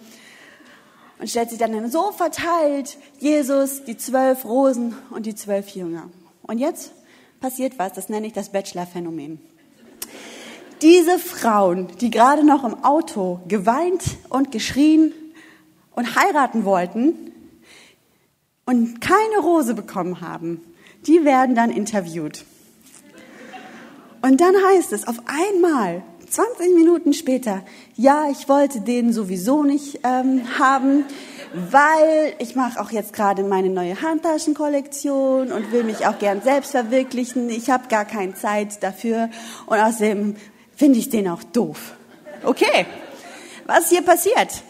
und 1.20 1.30
stellt 1.30 1.50
sich 1.50 1.60
dann 1.60 1.90
so 1.90 2.12
verteilt 2.12 2.98
Jesus 3.20 3.84
die 3.86 3.96
zwölf 3.96 4.44
Rosen 4.44 4.96
und 5.12 5.26
die 5.26 5.36
zwölf 5.36 5.70
Jünger. 5.70 6.10
Und 6.42 6.58
jetzt 6.58 6.92
passiert 7.40 7.80
was, 7.80 7.94
das 7.94 8.10
nenne 8.10 8.28
ich 8.28 8.34
das 8.34 8.50
Bachelor-Phänomen. 8.50 9.40
Diese 10.82 11.20
Frauen, 11.20 11.88
die 12.02 12.10
gerade 12.10 12.44
noch 12.44 12.64
im 12.64 12.84
Auto 12.84 13.40
geweint 13.48 14.04
und 14.30 14.52
geschrien 14.52 15.14
und 15.92 16.16
heiraten 16.16 16.66
wollten 16.66 17.32
und 18.66 19.00
keine 19.00 19.38
Rose 19.42 19.74
bekommen 19.74 20.22
haben, 20.22 20.62
die 21.06 21.24
werden 21.24 21.56
dann 21.56 21.70
interviewt. 21.70 22.46
Und 24.22 24.40
dann 24.40 24.56
heißt 24.56 24.94
es 24.94 25.08
auf 25.08 25.18
einmal, 25.26 26.04
20 26.30 26.76
Minuten 26.76 27.14
später, 27.14 27.64
ja, 27.96 28.30
ich 28.32 28.48
wollte 28.48 28.82
den 28.82 29.12
sowieso 29.12 29.64
nicht 29.64 30.00
ähm, 30.04 30.44
haben, 30.58 31.06
weil 31.54 32.34
ich 32.40 32.56
mache 32.56 32.80
auch 32.80 32.92
jetzt 32.92 33.14
gerade 33.14 33.44
meine 33.44 33.70
neue 33.70 34.02
Handtaschenkollektion 34.02 35.52
und 35.52 35.72
will 35.74 35.84
mich 35.84 36.08
auch 36.08 36.18
gern 36.20 36.42
selbst 36.42 36.72
verwirklichen. 36.72 37.50
Ich 37.50 37.70
habe 37.70 37.90
gar 37.90 38.06
keine 38.06 38.34
Zeit 38.36 38.82
dafür 38.82 39.30
und 39.66 39.78
außerdem 39.78 40.36
finde 40.76 41.00
ich 41.00 41.10
den 41.10 41.28
auch 41.28 41.44
doof. 41.44 41.94
Okay, 42.44 42.86
was 43.66 43.90
hier 43.90 44.02
passiert? 44.02 44.64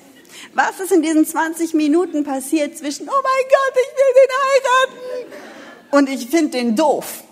Was 0.56 0.80
ist 0.80 0.92
in 0.92 1.04
diesen 1.04 1.26
20 1.26 1.76
Minuten 1.76 2.24
passiert 2.24 2.78
zwischen, 2.78 3.08
oh 3.08 3.22
mein 3.24 3.46
Gott, 3.50 3.76
ich 3.76 3.92
will 3.98 4.14
den 4.18 4.32
heiraten 4.50 5.98
und 5.98 6.10
ich 6.10 6.30
finde 6.30 6.52
den 6.58 6.76
doof? 6.76 7.24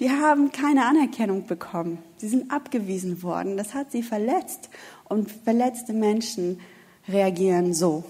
Die 0.00 0.10
haben 0.10 0.52
keine 0.52 0.86
Anerkennung 0.86 1.46
bekommen. 1.46 1.98
Sie 2.18 2.28
sind 2.28 2.50
abgewiesen 2.50 3.22
worden. 3.22 3.56
Das 3.56 3.74
hat 3.74 3.90
sie 3.90 4.02
verletzt. 4.02 4.70
Und 5.08 5.30
verletzte 5.30 5.92
Menschen 5.92 6.60
reagieren 7.08 7.74
so. 7.74 8.04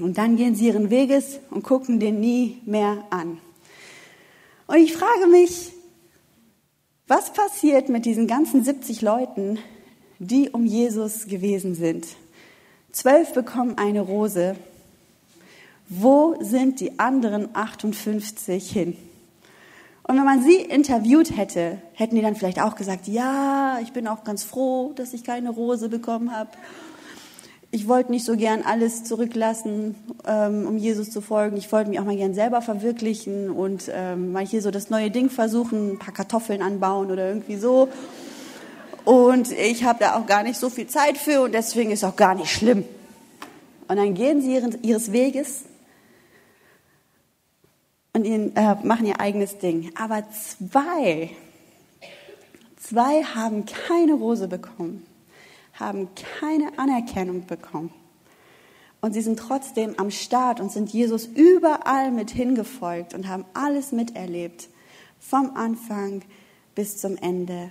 Und 0.00 0.18
dann 0.18 0.36
gehen 0.36 0.54
sie 0.54 0.66
ihren 0.66 0.90
Weges 0.90 1.40
und 1.50 1.64
gucken 1.64 1.98
den 1.98 2.20
nie 2.20 2.60
mehr 2.64 3.04
an. 3.10 3.38
Und 4.68 4.76
ich 4.76 4.92
frage 4.92 5.26
mich, 5.26 5.72
was 7.08 7.32
passiert 7.32 7.88
mit 7.88 8.04
diesen 8.04 8.26
ganzen 8.26 8.62
70 8.62 9.00
Leuten, 9.02 9.58
die 10.18 10.50
um 10.50 10.66
Jesus 10.66 11.26
gewesen 11.26 11.74
sind? 11.74 12.06
Zwölf 12.92 13.32
bekommen 13.32 13.78
eine 13.78 14.02
Rose. 14.02 14.56
Wo 15.88 16.36
sind 16.40 16.80
die 16.80 16.98
anderen 16.98 17.48
58 17.54 18.70
hin? 18.70 18.96
Und 20.08 20.16
wenn 20.16 20.24
man 20.24 20.42
sie 20.42 20.56
interviewt 20.56 21.36
hätte, 21.36 21.76
hätten 21.92 22.16
die 22.16 22.22
dann 22.22 22.34
vielleicht 22.34 22.62
auch 22.62 22.76
gesagt, 22.76 23.06
ja, 23.08 23.78
ich 23.82 23.92
bin 23.92 24.08
auch 24.08 24.24
ganz 24.24 24.42
froh, 24.42 24.92
dass 24.96 25.12
ich 25.12 25.22
keine 25.22 25.50
Rose 25.50 25.90
bekommen 25.90 26.34
habe. 26.34 26.48
Ich 27.70 27.86
wollte 27.88 28.10
nicht 28.10 28.24
so 28.24 28.34
gern 28.34 28.62
alles 28.62 29.04
zurücklassen, 29.04 29.96
ähm, 30.26 30.66
um 30.66 30.78
Jesus 30.78 31.10
zu 31.10 31.20
folgen. 31.20 31.58
Ich 31.58 31.70
wollte 31.70 31.90
mich 31.90 32.00
auch 32.00 32.06
mal 32.06 32.16
gern 32.16 32.32
selber 32.32 32.62
verwirklichen 32.62 33.50
und 33.50 33.90
ähm, 33.94 34.32
mal 34.32 34.46
hier 34.46 34.62
so 34.62 34.70
das 34.70 34.88
neue 34.88 35.10
Ding 35.10 35.28
versuchen, 35.28 35.92
ein 35.92 35.98
paar 35.98 36.14
Kartoffeln 36.14 36.62
anbauen 36.62 37.10
oder 37.10 37.28
irgendwie 37.28 37.56
so. 37.56 37.90
Und 39.04 39.52
ich 39.52 39.84
habe 39.84 39.98
da 40.00 40.16
auch 40.16 40.24
gar 40.24 40.42
nicht 40.42 40.58
so 40.58 40.70
viel 40.70 40.86
Zeit 40.86 41.18
für 41.18 41.42
und 41.42 41.52
deswegen 41.52 41.90
ist 41.90 42.02
auch 42.02 42.16
gar 42.16 42.34
nicht 42.34 42.50
schlimm. 42.50 42.84
Und 43.88 43.96
dann 43.96 44.14
gehen 44.14 44.40
sie 44.40 44.58
ihres 44.80 45.12
Weges 45.12 45.64
und 48.18 48.24
ihn, 48.24 48.56
äh, 48.56 48.74
machen 48.82 49.06
ihr 49.06 49.20
eigenes 49.20 49.58
Ding. 49.58 49.92
Aber 49.96 50.24
zwei, 50.30 51.30
zwei 52.76 53.22
haben 53.22 53.64
keine 53.64 54.14
Rose 54.14 54.48
bekommen, 54.48 55.06
haben 55.74 56.08
keine 56.40 56.76
Anerkennung 56.78 57.46
bekommen. 57.46 57.92
Und 59.00 59.12
sie 59.12 59.20
sind 59.20 59.38
trotzdem 59.38 59.94
am 59.98 60.10
Start 60.10 60.58
und 60.58 60.72
sind 60.72 60.92
Jesus 60.92 61.26
überall 61.26 62.10
mit 62.10 62.30
hingefolgt 62.30 63.14
und 63.14 63.28
haben 63.28 63.44
alles 63.54 63.92
miterlebt, 63.92 64.68
vom 65.20 65.54
Anfang 65.54 66.22
bis 66.74 66.98
zum 66.98 67.16
Ende. 67.16 67.70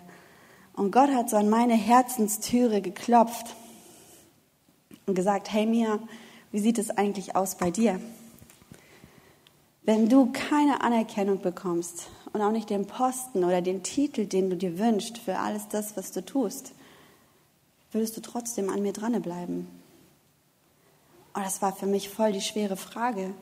Und 0.72 0.92
Gott 0.92 1.10
hat 1.10 1.30
so 1.30 1.36
an 1.36 1.50
meine 1.50 1.76
Herzenstüre 1.76 2.82
geklopft 2.82 3.54
und 5.08 5.16
gesagt, 5.16 5.52
hey 5.52 5.66
Mia, 5.66 6.00
wie 6.54 6.60
sieht 6.60 6.78
es 6.78 6.90
eigentlich 6.92 7.36
aus 7.36 7.56
bei 7.56 7.70
dir? 7.70 8.00
Wenn 9.88 10.10
du 10.10 10.30
keine 10.34 10.82
Anerkennung 10.82 11.40
bekommst 11.40 12.10
und 12.34 12.42
auch 12.42 12.52
nicht 12.52 12.70
den 12.70 12.88
Posten 12.88 13.46
oder 13.46 13.62
den 13.62 13.84
Titel, 13.84 14.26
den 14.26 14.50
du 14.50 14.58
dir 14.58 14.78
wünschst 14.78 15.18
für 15.18 15.40
alles 15.40 15.70
das, 15.70 15.96
was 15.96 16.12
du 16.12 16.26
tust, 16.26 16.74
würdest 17.94 18.18
du 18.18 18.22
trotzdem 18.22 18.70
an 18.70 18.82
mir 18.82 18.92
dranbleiben? 18.92 19.66
Und 21.34 21.46
das 21.46 21.62
war 21.62 21.74
für 21.74 21.86
mich 21.86 22.10
voll 22.10 22.34
die 22.34 22.42
schwere 22.42 22.76
Frage. 22.76 23.34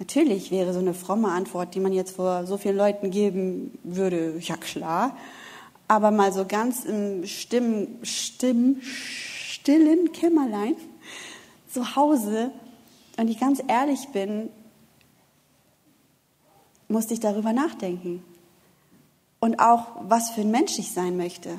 Natürlich 0.00 0.50
wäre 0.50 0.72
so 0.72 0.80
eine 0.80 0.94
fromme 0.94 1.28
Antwort, 1.28 1.76
die 1.76 1.80
man 1.80 1.92
jetzt 1.92 2.16
vor 2.16 2.44
so 2.44 2.58
vielen 2.58 2.76
Leuten 2.76 3.12
geben 3.12 3.78
würde, 3.84 4.36
ja 4.40 4.56
klar. 4.56 5.16
Aber 5.86 6.10
mal 6.10 6.32
so 6.32 6.44
ganz 6.44 6.84
im 6.84 7.24
Stimm, 7.24 7.98
Stimm, 8.02 8.80
stillen 8.82 10.10
Kämmerlein 10.10 10.74
zu 11.72 11.94
Hause, 11.94 12.50
und 13.16 13.28
ich 13.28 13.38
ganz 13.38 13.62
ehrlich 13.68 14.08
bin, 14.08 14.48
musste 16.92 17.14
ich 17.14 17.20
darüber 17.20 17.52
nachdenken. 17.52 18.22
Und 19.40 19.58
auch, 19.58 19.86
was 20.02 20.30
für 20.30 20.42
ein 20.42 20.50
Mensch 20.50 20.78
ich 20.78 20.92
sein 20.92 21.16
möchte. 21.16 21.58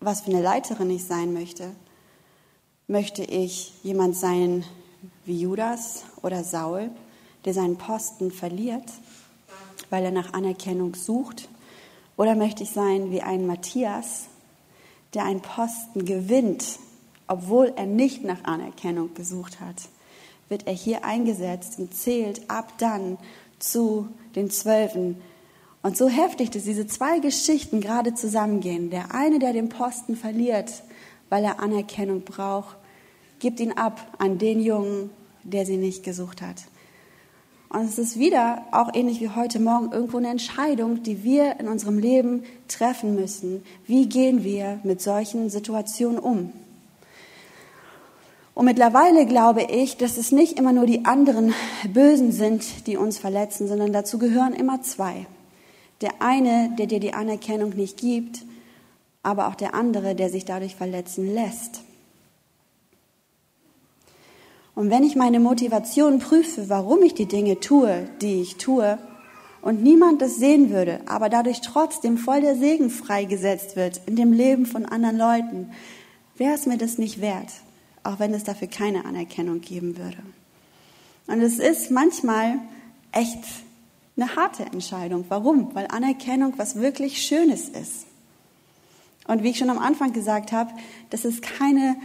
Was 0.00 0.22
für 0.22 0.30
eine 0.30 0.42
Leiterin 0.42 0.90
ich 0.90 1.04
sein 1.04 1.32
möchte. 1.32 1.70
Möchte 2.88 3.22
ich 3.22 3.72
jemand 3.84 4.16
sein 4.16 4.64
wie 5.24 5.40
Judas 5.40 6.04
oder 6.22 6.42
Saul, 6.42 6.90
der 7.44 7.54
seinen 7.54 7.76
Posten 7.76 8.32
verliert, 8.32 8.90
weil 9.90 10.04
er 10.04 10.10
nach 10.10 10.32
Anerkennung 10.32 10.94
sucht? 10.94 11.48
Oder 12.16 12.34
möchte 12.34 12.64
ich 12.64 12.70
sein 12.70 13.12
wie 13.12 13.22
ein 13.22 13.46
Matthias, 13.46 14.26
der 15.14 15.24
einen 15.24 15.42
Posten 15.42 16.04
gewinnt, 16.04 16.78
obwohl 17.28 17.72
er 17.76 17.86
nicht 17.86 18.24
nach 18.24 18.42
Anerkennung 18.44 19.14
gesucht 19.14 19.60
hat? 19.60 19.76
Wird 20.48 20.66
er 20.66 20.72
hier 20.72 21.04
eingesetzt 21.04 21.78
und 21.78 21.94
zählt 21.94 22.50
ab 22.50 22.72
dann 22.78 23.18
zu 23.58 24.08
den 24.34 24.50
Zwölfen. 24.50 25.16
Und 25.82 25.96
so 25.96 26.08
heftig, 26.08 26.50
dass 26.50 26.64
diese 26.64 26.86
zwei 26.86 27.18
Geschichten 27.18 27.80
gerade 27.80 28.14
zusammengehen. 28.14 28.90
Der 28.90 29.14
eine, 29.14 29.38
der 29.38 29.52
den 29.52 29.68
Posten 29.68 30.16
verliert, 30.16 30.82
weil 31.28 31.44
er 31.44 31.60
Anerkennung 31.60 32.22
braucht, 32.22 32.76
gibt 33.38 33.60
ihn 33.60 33.72
ab 33.72 34.00
an 34.18 34.38
den 34.38 34.60
Jungen, 34.60 35.10
der 35.44 35.66
sie 35.66 35.76
nicht 35.76 36.02
gesucht 36.02 36.42
hat. 36.42 36.64
Und 37.70 37.84
es 37.84 37.98
ist 37.98 38.18
wieder, 38.18 38.64
auch 38.72 38.94
ähnlich 38.94 39.20
wie 39.20 39.28
heute 39.28 39.60
Morgen, 39.60 39.92
irgendwo 39.92 40.16
eine 40.16 40.30
Entscheidung, 40.30 41.02
die 41.02 41.22
wir 41.22 41.60
in 41.60 41.68
unserem 41.68 41.98
Leben 41.98 42.44
treffen 42.66 43.14
müssen. 43.14 43.62
Wie 43.86 44.08
gehen 44.08 44.42
wir 44.42 44.80
mit 44.84 45.02
solchen 45.02 45.50
Situationen 45.50 46.18
um? 46.18 46.52
Und 48.58 48.64
mittlerweile 48.64 49.24
glaube 49.24 49.62
ich, 49.62 49.98
dass 49.98 50.16
es 50.16 50.32
nicht 50.32 50.58
immer 50.58 50.72
nur 50.72 50.84
die 50.84 51.04
anderen 51.04 51.54
Bösen 51.94 52.32
sind, 52.32 52.88
die 52.88 52.96
uns 52.96 53.16
verletzen, 53.16 53.68
sondern 53.68 53.92
dazu 53.92 54.18
gehören 54.18 54.52
immer 54.52 54.82
zwei. 54.82 55.26
Der 56.00 56.14
eine, 56.18 56.74
der 56.76 56.88
dir 56.88 56.98
die 56.98 57.14
Anerkennung 57.14 57.70
nicht 57.76 57.98
gibt, 57.98 58.40
aber 59.22 59.46
auch 59.46 59.54
der 59.54 59.74
andere, 59.74 60.16
der 60.16 60.28
sich 60.28 60.44
dadurch 60.44 60.74
verletzen 60.74 61.32
lässt. 61.32 61.82
Und 64.74 64.90
wenn 64.90 65.04
ich 65.04 65.14
meine 65.14 65.38
Motivation 65.38 66.18
prüfe, 66.18 66.68
warum 66.68 67.04
ich 67.04 67.14
die 67.14 67.26
Dinge 67.26 67.60
tue, 67.60 68.08
die 68.20 68.40
ich 68.40 68.56
tue, 68.56 68.98
und 69.62 69.84
niemand 69.84 70.20
das 70.20 70.34
sehen 70.34 70.70
würde, 70.70 70.98
aber 71.06 71.28
dadurch 71.28 71.60
trotzdem 71.60 72.18
voll 72.18 72.40
der 72.40 72.56
Segen 72.56 72.90
freigesetzt 72.90 73.76
wird 73.76 74.00
in 74.06 74.16
dem 74.16 74.32
Leben 74.32 74.66
von 74.66 74.84
anderen 74.84 75.16
Leuten, 75.16 75.70
wäre 76.36 76.54
es 76.54 76.66
mir 76.66 76.76
das 76.76 76.98
nicht 76.98 77.20
wert, 77.20 77.50
auch 78.08 78.18
wenn 78.18 78.32
es 78.32 78.44
dafür 78.44 78.68
keine 78.68 79.04
Anerkennung 79.04 79.60
geben 79.60 79.98
würde. 79.98 80.18
Und 81.26 81.42
es 81.42 81.58
ist 81.58 81.90
manchmal 81.90 82.54
echt 83.12 83.38
eine 84.16 84.34
harte 84.34 84.64
Entscheidung. 84.64 85.26
Warum? 85.28 85.74
Weil 85.74 85.88
Anerkennung 85.88 86.54
was 86.56 86.76
wirklich 86.76 87.22
Schönes 87.22 87.68
ist. 87.68 88.06
Und 89.26 89.42
wie 89.42 89.50
ich 89.50 89.58
schon 89.58 89.68
am 89.68 89.78
Anfang 89.78 90.14
gesagt 90.14 90.52
habe, 90.52 90.70
das 91.10 91.26
ist 91.26 91.42
keine 91.42 91.96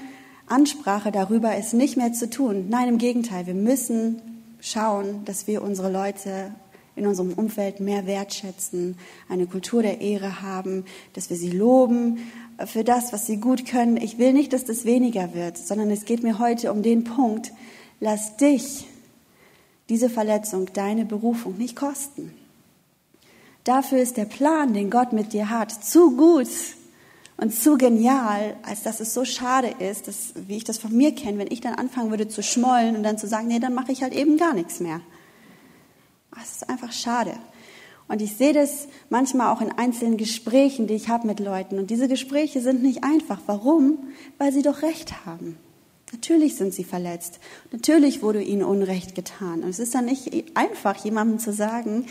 Ansprache 0.46 1.14
darüber, 1.14 1.56
es 1.56 1.72
nicht 1.72 1.96
mehr 1.96 2.12
zu 2.12 2.30
tun. 2.30 2.68
Nein, 2.70 2.90
im 2.90 2.98
Gegenteil, 2.98 3.48
wir 3.48 3.54
müssen 3.54 4.22
schauen, 4.60 5.24
dass 5.24 5.48
wir 5.48 5.62
unsere 5.62 5.90
Leute 5.90 6.52
in 6.96 7.08
unserem 7.08 7.34
Umfeld 7.34 7.80
mehr 7.80 8.06
wertschätzen, 8.06 8.98
eine 9.30 9.48
Kultur 9.48 9.82
der 9.82 10.02
Ehre 10.02 10.42
haben, 10.42 10.86
dass 11.14 11.30
wir 11.30 11.38
sie 11.38 11.52
loben 11.52 12.20
für 12.66 12.84
das, 12.84 13.14
was 13.14 13.26
sie 13.26 13.38
gut 13.38 13.66
können. 13.66 13.98
Ich 13.98 14.18
will 14.18 14.34
nicht, 14.34 14.54
dass 14.54 14.64
das 14.64 14.86
weniger 14.86 15.34
wird, 15.34 15.58
sondern 15.58 15.90
es 15.92 16.06
geht 16.06 16.24
mir 16.24 16.40
heute 16.40 16.72
um 16.72 16.84
den 16.84 17.04
Punkt, 17.04 17.52
lass 18.00 18.38
dich 18.38 18.86
diese 19.90 20.10
Verletzung, 20.10 20.70
deine 20.74 21.06
Berufung 21.06 21.58
nicht 21.58 21.76
kosten. 21.76 22.34
Dafür 23.64 24.00
ist 24.00 24.18
der 24.18 24.26
Plan, 24.26 24.74
den 24.74 24.90
Gott 24.90 25.14
mit 25.14 25.34
dir 25.34 25.50
hat, 25.50 25.72
zu 25.72 26.16
gut, 26.16 26.50
und 27.38 27.54
zu 27.54 27.78
genial, 27.78 28.56
als 28.64 28.84
dass 28.84 29.00
es 29.00 29.14
so 29.14 29.26
schade 29.26 29.74
ist, 29.80 30.08
dass, 30.08 30.34
wie 30.48 30.58
ich 30.58 30.64
das 30.64 30.78
von 30.78 30.96
mir 30.96 31.14
kenne, 31.14 31.40
wenn 31.40 31.52
ich 31.52 31.62
dann 31.62 31.76
anfangen 31.76 32.10
würde 32.10 32.28
zu 32.28 32.44
schmollen 32.44 32.96
und 32.96 33.04
dann 33.04 33.18
zu 33.18 33.28
sagen, 33.28 33.48
nee, 33.48 33.60
dann 33.60 33.74
mache 33.74 33.92
ich 33.92 34.04
halt 34.04 34.14
eben 34.14 34.38
gar 34.38 34.54
nichts 34.54 34.80
mehr. 34.80 35.02
Es 36.42 36.58
ist 36.58 36.70
einfach 36.70 36.92
schade. 36.92 37.34
Und 38.08 38.22
ich 38.22 38.36
sehe 38.36 38.54
das 38.54 38.88
manchmal 39.10 39.54
auch 39.54 39.62
in 39.62 39.72
einzelnen 39.72 40.18
Gesprächen, 40.18 40.88
die 40.88 40.94
ich 40.94 41.10
habe 41.10 41.28
mit 41.28 41.40
Leuten. 41.40 41.80
Und 41.80 41.90
diese 41.90 42.08
Gespräche 42.08 42.62
sind 42.62 42.84
nicht 42.84 43.04
einfach. 43.04 43.40
Warum? 43.46 43.98
Weil 44.38 44.52
sie 44.52 44.62
doch 44.62 44.82
Recht 44.82 45.26
haben. 45.26 45.58
Natürlich 46.12 46.56
sind 46.58 46.74
sie 46.74 46.84
verletzt. 46.84 47.40
Natürlich 47.72 48.22
wurde 48.22 48.44
ihnen 48.44 48.64
Unrecht 48.64 49.16
getan. 49.16 49.64
Und 49.64 49.70
es 49.70 49.80
ist 49.80 49.96
dann 49.96 50.06
nicht 50.06 50.32
einfach, 50.56 50.96
jemandem 51.04 51.40
zu 51.40 51.54
sagen, 51.54 52.06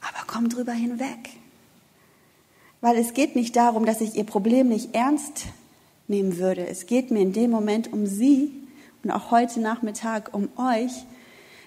aber 0.00 0.24
komm 0.26 0.48
drüber 0.48 0.72
hinweg. 0.72 1.30
Weil 2.80 2.96
es 2.96 3.12
geht 3.12 3.36
nicht 3.36 3.56
darum, 3.56 3.84
dass 3.84 4.00
ich 4.00 4.14
ihr 4.14 4.24
Problem 4.24 4.68
nicht 4.68 4.94
ernst 4.94 5.46
nehmen 6.08 6.38
würde. 6.38 6.66
Es 6.66 6.86
geht 6.86 7.10
mir 7.10 7.20
in 7.20 7.32
dem 7.32 7.50
Moment 7.50 7.92
um 7.92 8.06
sie 8.06 8.52
und 9.02 9.10
auch 9.10 9.30
heute 9.30 9.60
Nachmittag 9.60 10.32
um 10.32 10.48
euch, 10.56 10.92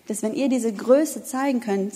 dass 0.09 0.21
wenn 0.23 0.33
ihr 0.33 0.49
diese 0.49 0.73
Größe 0.73 1.23
zeigen 1.23 1.61
könnt, 1.61 1.93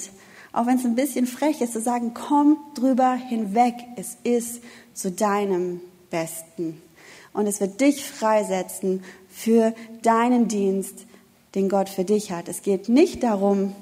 auch 0.51 0.67
wenn 0.67 0.77
es 0.77 0.85
ein 0.85 0.95
bisschen 0.95 1.25
frech 1.25 1.61
ist, 1.61 1.73
zu 1.73 1.81
sagen, 1.81 2.13
komm 2.13 2.57
drüber 2.75 3.13
hinweg, 3.13 3.73
es 3.95 4.17
ist 4.23 4.61
zu 4.93 5.11
deinem 5.11 5.81
Besten. 6.09 6.81
Und 7.33 7.47
es 7.47 7.59
wird 7.59 7.81
dich 7.81 8.05
freisetzen 8.05 9.03
für 9.29 9.73
deinen 10.03 10.47
Dienst, 10.47 11.05
den 11.55 11.67
Gott 11.67 11.89
für 11.89 12.05
dich 12.05 12.31
hat. 12.31 12.47
Es 12.47 12.61
geht 12.61 12.87
nicht 12.87 13.23
darum, 13.23 13.75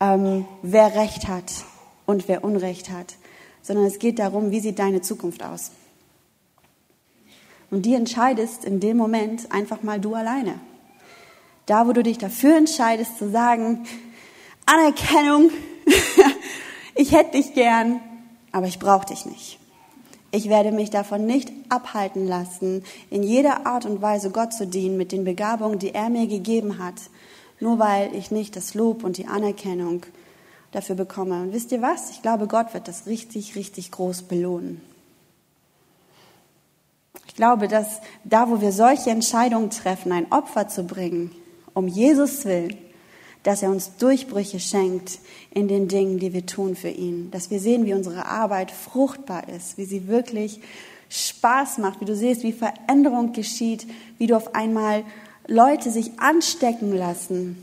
ähm, 0.00 0.44
wer 0.62 0.94
Recht 0.96 1.28
hat 1.28 1.52
und 2.06 2.26
wer 2.26 2.42
Unrecht 2.42 2.90
hat 2.90 3.14
sondern 3.62 3.86
es 3.86 3.98
geht 3.98 4.18
darum, 4.18 4.50
wie 4.50 4.60
sieht 4.60 4.78
deine 4.78 5.00
Zukunft 5.00 5.42
aus. 5.42 5.70
Und 7.70 7.86
die 7.86 7.94
entscheidest 7.94 8.64
in 8.64 8.80
dem 8.80 8.96
Moment 8.96 9.50
einfach 9.50 9.82
mal 9.82 10.00
du 10.00 10.14
alleine. 10.14 10.60
Da, 11.66 11.86
wo 11.86 11.92
du 11.92 12.02
dich 12.02 12.18
dafür 12.18 12.56
entscheidest 12.56 13.18
zu 13.18 13.30
sagen, 13.30 13.86
Anerkennung, 14.66 15.50
ich 16.94 17.12
hätte 17.12 17.38
dich 17.38 17.54
gern, 17.54 18.00
aber 18.50 18.66
ich 18.66 18.78
brauche 18.78 19.06
dich 19.06 19.26
nicht. 19.26 19.58
Ich 20.34 20.48
werde 20.48 20.72
mich 20.72 20.90
davon 20.90 21.26
nicht 21.26 21.52
abhalten 21.68 22.26
lassen, 22.26 22.84
in 23.10 23.22
jeder 23.22 23.66
Art 23.66 23.84
und 23.84 24.00
Weise 24.00 24.30
Gott 24.30 24.54
zu 24.54 24.66
dienen 24.66 24.96
mit 24.96 25.12
den 25.12 25.24
Begabungen, 25.24 25.78
die 25.78 25.94
er 25.94 26.08
mir 26.08 26.26
gegeben 26.26 26.78
hat, 26.78 26.94
nur 27.60 27.78
weil 27.78 28.14
ich 28.14 28.30
nicht 28.30 28.56
das 28.56 28.74
Lob 28.74 29.04
und 29.04 29.18
die 29.18 29.26
Anerkennung 29.26 30.06
dafür 30.72 30.96
bekomme. 30.96 31.42
Und 31.42 31.52
wisst 31.52 31.70
ihr 31.70 31.82
was? 31.82 32.10
Ich 32.10 32.22
glaube, 32.22 32.46
Gott 32.46 32.72
wird 32.72 32.88
das 32.88 33.06
richtig, 33.06 33.56
richtig 33.56 33.90
groß 33.90 34.22
belohnen. 34.22 34.80
Ich 37.26 37.34
glaube, 37.34 37.68
dass 37.68 38.00
da, 38.24 38.48
wo 38.50 38.60
wir 38.60 38.72
solche 38.72 39.10
Entscheidungen 39.10 39.70
treffen, 39.70 40.12
ein 40.12 40.32
Opfer 40.32 40.68
zu 40.68 40.84
bringen, 40.84 41.30
um 41.74 41.88
Jesus 41.88 42.44
willen, 42.44 42.76
dass 43.42 43.62
er 43.62 43.70
uns 43.70 43.96
Durchbrüche 43.96 44.60
schenkt 44.60 45.18
in 45.50 45.68
den 45.68 45.88
Dingen, 45.88 46.18
die 46.18 46.32
wir 46.32 46.46
tun 46.46 46.76
für 46.76 46.88
ihn. 46.88 47.30
Dass 47.30 47.50
wir 47.50 47.60
sehen, 47.60 47.86
wie 47.86 47.94
unsere 47.94 48.26
Arbeit 48.26 48.70
fruchtbar 48.70 49.48
ist, 49.48 49.78
wie 49.78 49.84
sie 49.84 50.06
wirklich 50.06 50.60
Spaß 51.08 51.78
macht, 51.78 52.00
wie 52.00 52.04
du 52.04 52.16
siehst, 52.16 52.42
wie 52.42 52.52
Veränderung 52.52 53.32
geschieht, 53.32 53.86
wie 54.18 54.26
du 54.26 54.36
auf 54.36 54.54
einmal 54.54 55.04
Leute 55.46 55.90
sich 55.90 56.18
anstecken 56.18 56.96
lassen 56.96 57.62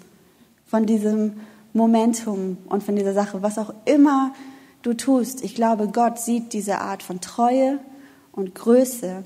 von 0.67 0.86
diesem 0.86 1.39
Momentum 1.74 2.58
und 2.67 2.84
von 2.84 2.95
dieser 2.95 3.13
Sache, 3.13 3.41
was 3.41 3.58
auch 3.58 3.74
immer 3.86 4.34
du 4.82 4.93
tust. 4.93 5.43
Ich 5.43 5.56
glaube, 5.56 5.88
Gott 5.88 6.19
sieht 6.19 6.54
diese 6.54 6.80
Art 6.80 7.04
von 7.04 7.22
Treue 7.22 7.80
und 8.32 8.54
Größe, 8.54 9.24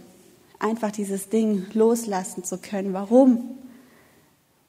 einfach 0.60 0.92
dieses 0.92 1.30
Ding 1.30 1.66
loslassen 1.74 2.44
zu 2.44 2.58
können. 2.58 2.94
Warum? 2.94 3.58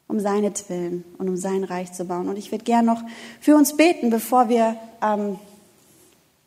Um 0.08 0.20
seinetwillen 0.20 1.04
und 1.18 1.28
um 1.28 1.36
sein 1.36 1.64
Reich 1.64 1.92
zu 1.92 2.04
bauen. 2.04 2.28
Und 2.28 2.36
ich 2.36 2.52
würde 2.52 2.64
gern 2.64 2.84
noch 2.84 3.02
für 3.40 3.56
uns 3.56 3.76
beten, 3.76 4.10
bevor 4.10 4.48
wir 4.48 4.76
ähm, 5.02 5.38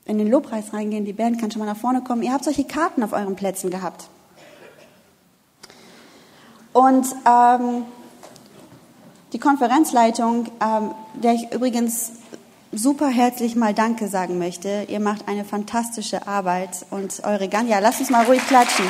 in 0.06 0.18
den 0.18 0.30
Lobpreis 0.30 0.74
reingehen. 0.74 1.06
Die 1.06 1.14
Band 1.14 1.40
kann 1.40 1.52
schon 1.52 1.60
mal 1.60 1.66
nach 1.66 1.78
vorne 1.78 2.02
kommen. 2.02 2.24
Ihr 2.24 2.34
habt 2.34 2.44
solche 2.44 2.64
Karten 2.64 3.04
auf 3.04 3.14
euren 3.14 3.36
Plätzen 3.36 3.70
gehabt. 3.70 4.10
Und 6.74 7.08
ähm, 7.26 7.86
die 9.34 9.40
Konferenzleitung, 9.40 10.46
ähm, 10.62 10.92
der 11.16 11.34
ich 11.34 11.52
übrigens 11.52 12.12
super 12.72 13.08
herzlich 13.08 13.56
mal 13.56 13.74
Danke 13.74 14.08
sagen 14.08 14.38
möchte. 14.38 14.86
Ihr 14.88 15.00
macht 15.00 15.28
eine 15.28 15.44
fantastische 15.44 16.28
Arbeit 16.28 16.86
und 16.92 17.24
eure 17.24 17.50
Ganja, 17.50 17.80
lasst 17.80 18.00
uns 18.00 18.10
mal 18.10 18.26
ruhig 18.26 18.46
klatschen. 18.48 18.86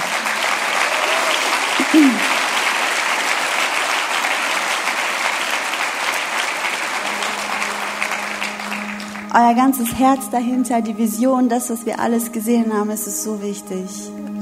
Euer 9.40 9.54
ganzes 9.54 9.94
Herz 9.94 10.32
dahinter, 10.32 10.82
die 10.82 10.98
Vision, 10.98 11.48
das, 11.48 11.70
was 11.70 11.86
wir 11.86 12.00
alles 12.00 12.32
gesehen 12.32 12.74
haben, 12.74 12.90
es 12.90 13.06
ist 13.06 13.22
so 13.22 13.40
wichtig. 13.44 13.86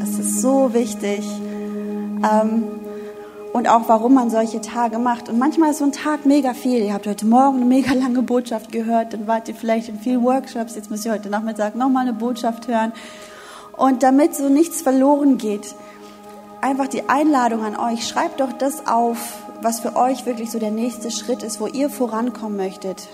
Es 0.01 0.17
ist 0.17 0.39
so 0.39 0.73
wichtig. 0.73 1.19
Ähm, 2.23 2.63
und 3.51 3.67
auch 3.67 3.89
warum 3.89 4.13
man 4.13 4.29
solche 4.29 4.61
Tage 4.61 4.97
macht. 4.97 5.27
Und 5.27 5.37
manchmal 5.37 5.71
ist 5.71 5.79
so 5.79 5.83
ein 5.83 5.91
Tag 5.91 6.25
mega 6.25 6.53
viel. 6.53 6.81
Ihr 6.81 6.93
habt 6.93 7.07
heute 7.07 7.25
Morgen 7.25 7.57
eine 7.57 7.65
mega 7.65 7.91
lange 7.93 8.21
Botschaft 8.21 8.71
gehört, 8.71 9.11
dann 9.11 9.27
wart 9.27 9.49
ihr 9.49 9.55
vielleicht 9.55 9.89
in 9.89 9.99
vielen 9.99 10.23
Workshops, 10.23 10.75
jetzt 10.75 10.89
müsst 10.89 11.05
ihr 11.05 11.11
heute 11.11 11.29
Nachmittag 11.29 11.75
nochmal 11.75 12.03
eine 12.03 12.13
Botschaft 12.13 12.69
hören. 12.69 12.93
Und 13.75 14.01
damit 14.01 14.33
so 14.33 14.47
nichts 14.47 14.81
verloren 14.81 15.37
geht, 15.37 15.75
einfach 16.61 16.87
die 16.87 17.09
Einladung 17.09 17.65
an 17.65 17.75
euch, 17.75 18.07
schreibt 18.07 18.39
doch 18.39 18.53
das 18.53 18.87
auf, 18.87 19.17
was 19.61 19.81
für 19.81 19.97
euch 19.97 20.25
wirklich 20.25 20.51
so 20.51 20.59
der 20.59 20.71
nächste 20.71 21.11
Schritt 21.11 21.43
ist, 21.43 21.59
wo 21.59 21.67
ihr 21.67 21.89
vorankommen 21.89 22.55
möchtet, 22.55 23.09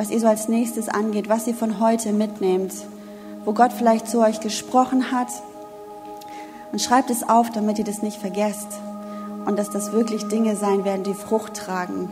was 0.00 0.08
ihr 0.08 0.18
so 0.18 0.28
als 0.28 0.48
nächstes 0.48 0.88
angeht, 0.88 1.28
was 1.28 1.46
ihr 1.46 1.54
von 1.54 1.78
heute 1.78 2.14
mitnehmt, 2.14 2.72
wo 3.44 3.52
Gott 3.52 3.70
vielleicht 3.70 4.08
zu 4.08 4.20
euch 4.20 4.40
gesprochen 4.40 5.12
hat. 5.12 5.28
Und 6.72 6.80
schreibt 6.80 7.10
es 7.10 7.28
auf, 7.28 7.50
damit 7.50 7.78
ihr 7.78 7.84
das 7.84 8.00
nicht 8.00 8.16
vergesst 8.18 8.80
und 9.44 9.58
dass 9.58 9.68
das 9.68 9.92
wirklich 9.92 10.26
Dinge 10.28 10.56
sein 10.56 10.86
werden, 10.86 11.02
die 11.02 11.12
Frucht 11.12 11.52
tragen 11.52 12.08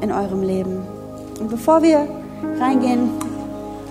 in 0.00 0.10
eurem 0.10 0.42
Leben. 0.42 0.82
Und 1.38 1.50
bevor 1.50 1.84
wir 1.84 2.08
reingehen, 2.58 3.10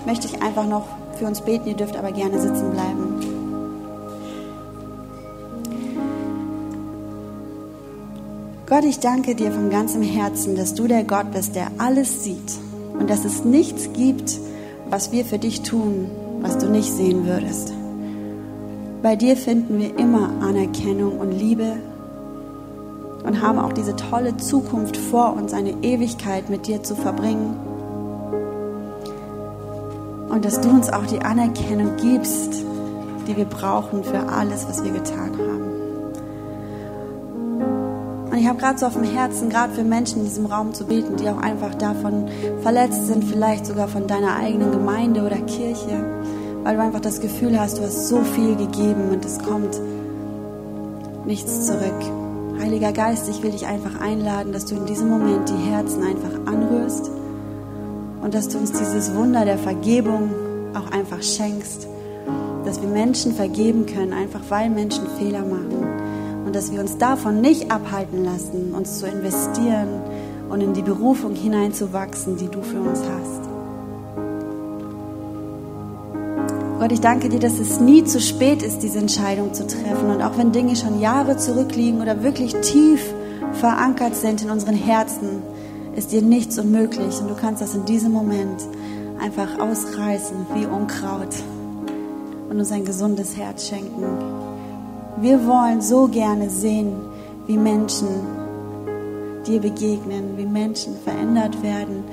möchte 0.04 0.26
ich 0.26 0.42
einfach 0.42 0.66
noch 0.66 0.84
für 1.18 1.24
uns 1.24 1.40
beten. 1.40 1.68
Ihr 1.68 1.76
dürft 1.76 1.96
aber 1.96 2.12
gerne 2.12 2.42
sitzen 2.42 2.72
bleiben. 2.72 3.20
Gott, 8.66 8.84
ich 8.84 9.00
danke 9.00 9.34
dir 9.34 9.50
von 9.50 9.70
ganzem 9.70 10.02
Herzen, 10.02 10.56
dass 10.56 10.74
du 10.74 10.86
der 10.86 11.04
Gott 11.04 11.32
bist, 11.32 11.54
der 11.54 11.70
alles 11.78 12.22
sieht 12.22 12.52
und 13.02 13.10
dass 13.10 13.24
es 13.24 13.44
nichts 13.44 13.92
gibt, 13.94 14.38
was 14.88 15.10
wir 15.10 15.24
für 15.24 15.38
dich 15.38 15.62
tun, 15.62 16.08
was 16.40 16.58
du 16.58 16.68
nicht 16.68 16.92
sehen 16.92 17.26
würdest. 17.26 17.72
Bei 19.02 19.16
dir 19.16 19.36
finden 19.36 19.80
wir 19.80 19.98
immer 19.98 20.30
Anerkennung 20.40 21.18
und 21.18 21.32
Liebe 21.32 21.78
und 23.24 23.42
haben 23.42 23.58
auch 23.58 23.72
diese 23.72 23.96
tolle 23.96 24.36
Zukunft 24.36 24.96
vor 24.96 25.34
uns, 25.34 25.52
eine 25.52 25.72
Ewigkeit 25.82 26.48
mit 26.48 26.68
dir 26.68 26.84
zu 26.84 26.94
verbringen. 26.94 27.56
Und 30.28 30.44
dass 30.44 30.60
du 30.60 30.68
uns 30.68 30.88
auch 30.88 31.06
die 31.06 31.22
Anerkennung 31.22 31.96
gibst, 31.96 32.62
die 33.26 33.36
wir 33.36 33.46
brauchen 33.46 34.04
für 34.04 34.28
alles, 34.28 34.68
was 34.68 34.84
wir 34.84 34.92
getan 34.92 35.32
haben. 35.36 35.61
Ich 38.42 38.48
habe 38.48 38.58
gerade 38.58 38.76
so 38.76 38.86
auf 38.86 38.94
dem 38.94 39.04
Herzen, 39.04 39.50
gerade 39.50 39.72
für 39.72 39.84
Menschen 39.84 40.18
in 40.18 40.24
diesem 40.24 40.46
Raum 40.46 40.74
zu 40.74 40.84
beten, 40.84 41.14
die 41.16 41.28
auch 41.28 41.38
einfach 41.38 41.76
davon 41.76 42.26
verletzt 42.60 43.06
sind, 43.06 43.22
vielleicht 43.22 43.64
sogar 43.64 43.86
von 43.86 44.08
deiner 44.08 44.34
eigenen 44.34 44.72
Gemeinde 44.72 45.22
oder 45.22 45.36
Kirche, 45.36 46.24
weil 46.64 46.74
du 46.74 46.82
einfach 46.82 46.98
das 46.98 47.20
Gefühl 47.20 47.56
hast, 47.60 47.78
du 47.78 47.82
hast 47.82 48.08
so 48.08 48.20
viel 48.22 48.56
gegeben 48.56 49.12
und 49.12 49.24
es 49.24 49.38
kommt 49.38 49.80
nichts 51.24 51.68
zurück. 51.68 52.02
Heiliger 52.60 52.90
Geist, 52.90 53.28
ich 53.28 53.44
will 53.44 53.52
dich 53.52 53.64
einfach 53.66 54.00
einladen, 54.00 54.52
dass 54.52 54.64
du 54.64 54.74
in 54.74 54.86
diesem 54.86 55.08
Moment 55.08 55.48
die 55.48 55.70
Herzen 55.70 56.02
einfach 56.02 56.52
anrührst 56.52 57.12
und 58.22 58.34
dass 58.34 58.48
du 58.48 58.58
uns 58.58 58.72
dieses 58.72 59.14
Wunder 59.14 59.44
der 59.44 59.58
Vergebung 59.58 60.30
auch 60.74 60.90
einfach 60.90 61.22
schenkst, 61.22 61.86
dass 62.64 62.82
wir 62.82 62.88
Menschen 62.88 63.36
vergeben 63.36 63.86
können, 63.86 64.12
einfach 64.12 64.40
weil 64.48 64.68
Menschen 64.68 65.06
Fehler 65.16 65.42
machen 65.42 65.81
und 66.52 66.56
dass 66.56 66.70
wir 66.70 66.80
uns 66.80 66.98
davon 66.98 67.40
nicht 67.40 67.70
abhalten 67.70 68.24
lassen, 68.24 68.74
uns 68.74 68.98
zu 68.98 69.06
investieren 69.06 69.88
und 70.50 70.60
in 70.60 70.74
die 70.74 70.82
Berufung 70.82 71.34
hineinzuwachsen, 71.34 72.36
die 72.36 72.48
du 72.48 72.60
für 72.60 72.78
uns 72.78 73.00
hast. 73.00 73.40
Gott, 76.78 76.92
ich 76.92 77.00
danke 77.00 77.30
dir, 77.30 77.40
dass 77.40 77.58
es 77.58 77.80
nie 77.80 78.04
zu 78.04 78.20
spät 78.20 78.62
ist, 78.62 78.80
diese 78.80 78.98
Entscheidung 78.98 79.54
zu 79.54 79.66
treffen. 79.66 80.10
Und 80.10 80.20
auch 80.20 80.36
wenn 80.36 80.52
Dinge 80.52 80.76
schon 80.76 81.00
Jahre 81.00 81.38
zurückliegen 81.38 82.02
oder 82.02 82.22
wirklich 82.22 82.54
tief 82.56 83.00
verankert 83.52 84.14
sind 84.14 84.42
in 84.42 84.50
unseren 84.50 84.74
Herzen, 84.74 85.42
ist 85.96 86.12
dir 86.12 86.20
nichts 86.20 86.58
unmöglich. 86.58 87.18
Und 87.18 87.30
du 87.30 87.34
kannst 87.34 87.62
das 87.62 87.74
in 87.74 87.86
diesem 87.86 88.12
Moment 88.12 88.60
einfach 89.18 89.58
ausreißen 89.58 90.36
wie 90.52 90.66
Unkraut 90.66 91.34
und 92.50 92.58
uns 92.58 92.70
ein 92.70 92.84
gesundes 92.84 93.38
Herz 93.38 93.68
schenken. 93.68 94.51
Wir 95.20 95.46
wollen 95.46 95.82
so 95.82 96.08
gerne 96.08 96.48
sehen, 96.48 96.92
wie 97.46 97.58
Menschen 97.58 98.08
dir 99.46 99.60
begegnen, 99.60 100.36
wie 100.36 100.46
Menschen 100.46 100.96
verändert 101.04 101.62
werden 101.62 102.04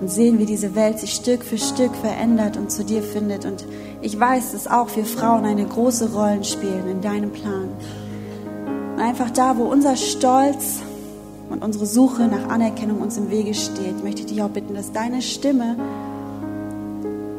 und 0.00 0.10
sehen, 0.10 0.38
wie 0.38 0.46
diese 0.46 0.74
Welt 0.74 0.98
sich 0.98 1.12
Stück 1.12 1.42
für 1.42 1.58
Stück 1.58 1.94
verändert 1.96 2.56
und 2.56 2.70
zu 2.70 2.84
dir 2.84 3.02
findet. 3.02 3.44
Und 3.44 3.64
ich 4.00 4.18
weiß, 4.18 4.52
dass 4.52 4.66
auch 4.66 4.94
wir 4.94 5.04
Frauen 5.04 5.44
eine 5.44 5.64
große 5.64 6.12
Rolle 6.12 6.44
spielen 6.44 6.88
in 6.88 7.00
deinem 7.00 7.30
Plan. 7.30 7.68
Und 8.94 9.00
einfach 9.00 9.30
da, 9.30 9.56
wo 9.56 9.64
unser 9.64 9.96
Stolz 9.96 10.80
und 11.50 11.64
unsere 11.64 11.86
Suche 11.86 12.28
nach 12.28 12.48
Anerkennung 12.48 13.00
uns 13.00 13.16
im 13.16 13.30
Wege 13.30 13.54
steht, 13.54 14.04
möchte 14.04 14.20
ich 14.20 14.26
dich 14.26 14.42
auch 14.42 14.50
bitten, 14.50 14.74
dass 14.74 14.92
deine 14.92 15.20
Stimme 15.20 15.76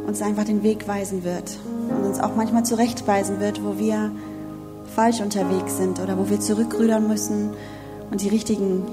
uns 0.07 0.21
einfach 0.21 0.43
den 0.43 0.63
Weg 0.63 0.88
weisen 0.88 1.23
wird 1.23 1.57
und 1.89 2.05
uns 2.05 2.19
auch 2.19 2.35
manchmal 2.35 2.63
zurechtweisen 2.63 3.39
wird, 3.39 3.63
wo 3.63 3.77
wir 3.77 4.11
falsch 4.95 5.19
unterwegs 5.19 5.77
sind 5.77 5.99
oder 5.99 6.17
wo 6.17 6.29
wir 6.29 6.39
zurückrudern 6.39 7.08
müssen 7.08 7.51
und 8.12 8.21
die 8.21 8.29
richtigen 8.29 8.84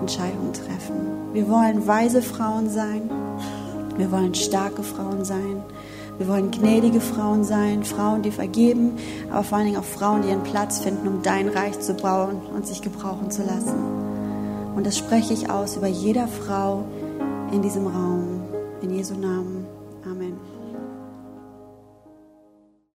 Entscheidungen 0.00 0.52
treffen. 0.52 1.32
Wir 1.32 1.48
wollen 1.48 1.86
weise 1.86 2.20
Frauen 2.20 2.68
sein. 2.68 3.10
Wir 3.96 4.12
wollen 4.12 4.34
starke 4.34 4.82
Frauen 4.82 5.24
sein. 5.24 5.62
Wir 6.18 6.28
wollen 6.28 6.50
gnädige 6.50 7.00
Frauen 7.00 7.44
sein, 7.44 7.84
Frauen, 7.84 8.22
die 8.22 8.30
vergeben, 8.30 8.96
aber 9.30 9.44
vor 9.44 9.58
allen 9.58 9.66
Dingen 9.66 9.78
auch 9.78 9.84
Frauen, 9.84 10.22
die 10.22 10.28
ihren 10.28 10.42
Platz 10.42 10.80
finden, 10.80 11.08
um 11.08 11.22
dein 11.22 11.48
Reich 11.48 11.78
zu 11.80 11.94
bauen 11.94 12.36
und 12.54 12.66
sich 12.66 12.80
gebrauchen 12.80 13.30
zu 13.30 13.42
lassen. 13.42 13.76
Und 14.74 14.86
das 14.86 14.96
spreche 14.96 15.32
ich 15.32 15.50
aus 15.50 15.76
über 15.76 15.88
jeder 15.88 16.26
Frau 16.26 16.84
in 17.52 17.62
diesem 17.62 17.86
Raum, 17.86 18.42
in 18.82 18.94
Jesu 18.94 19.14
Namen. 19.14 19.55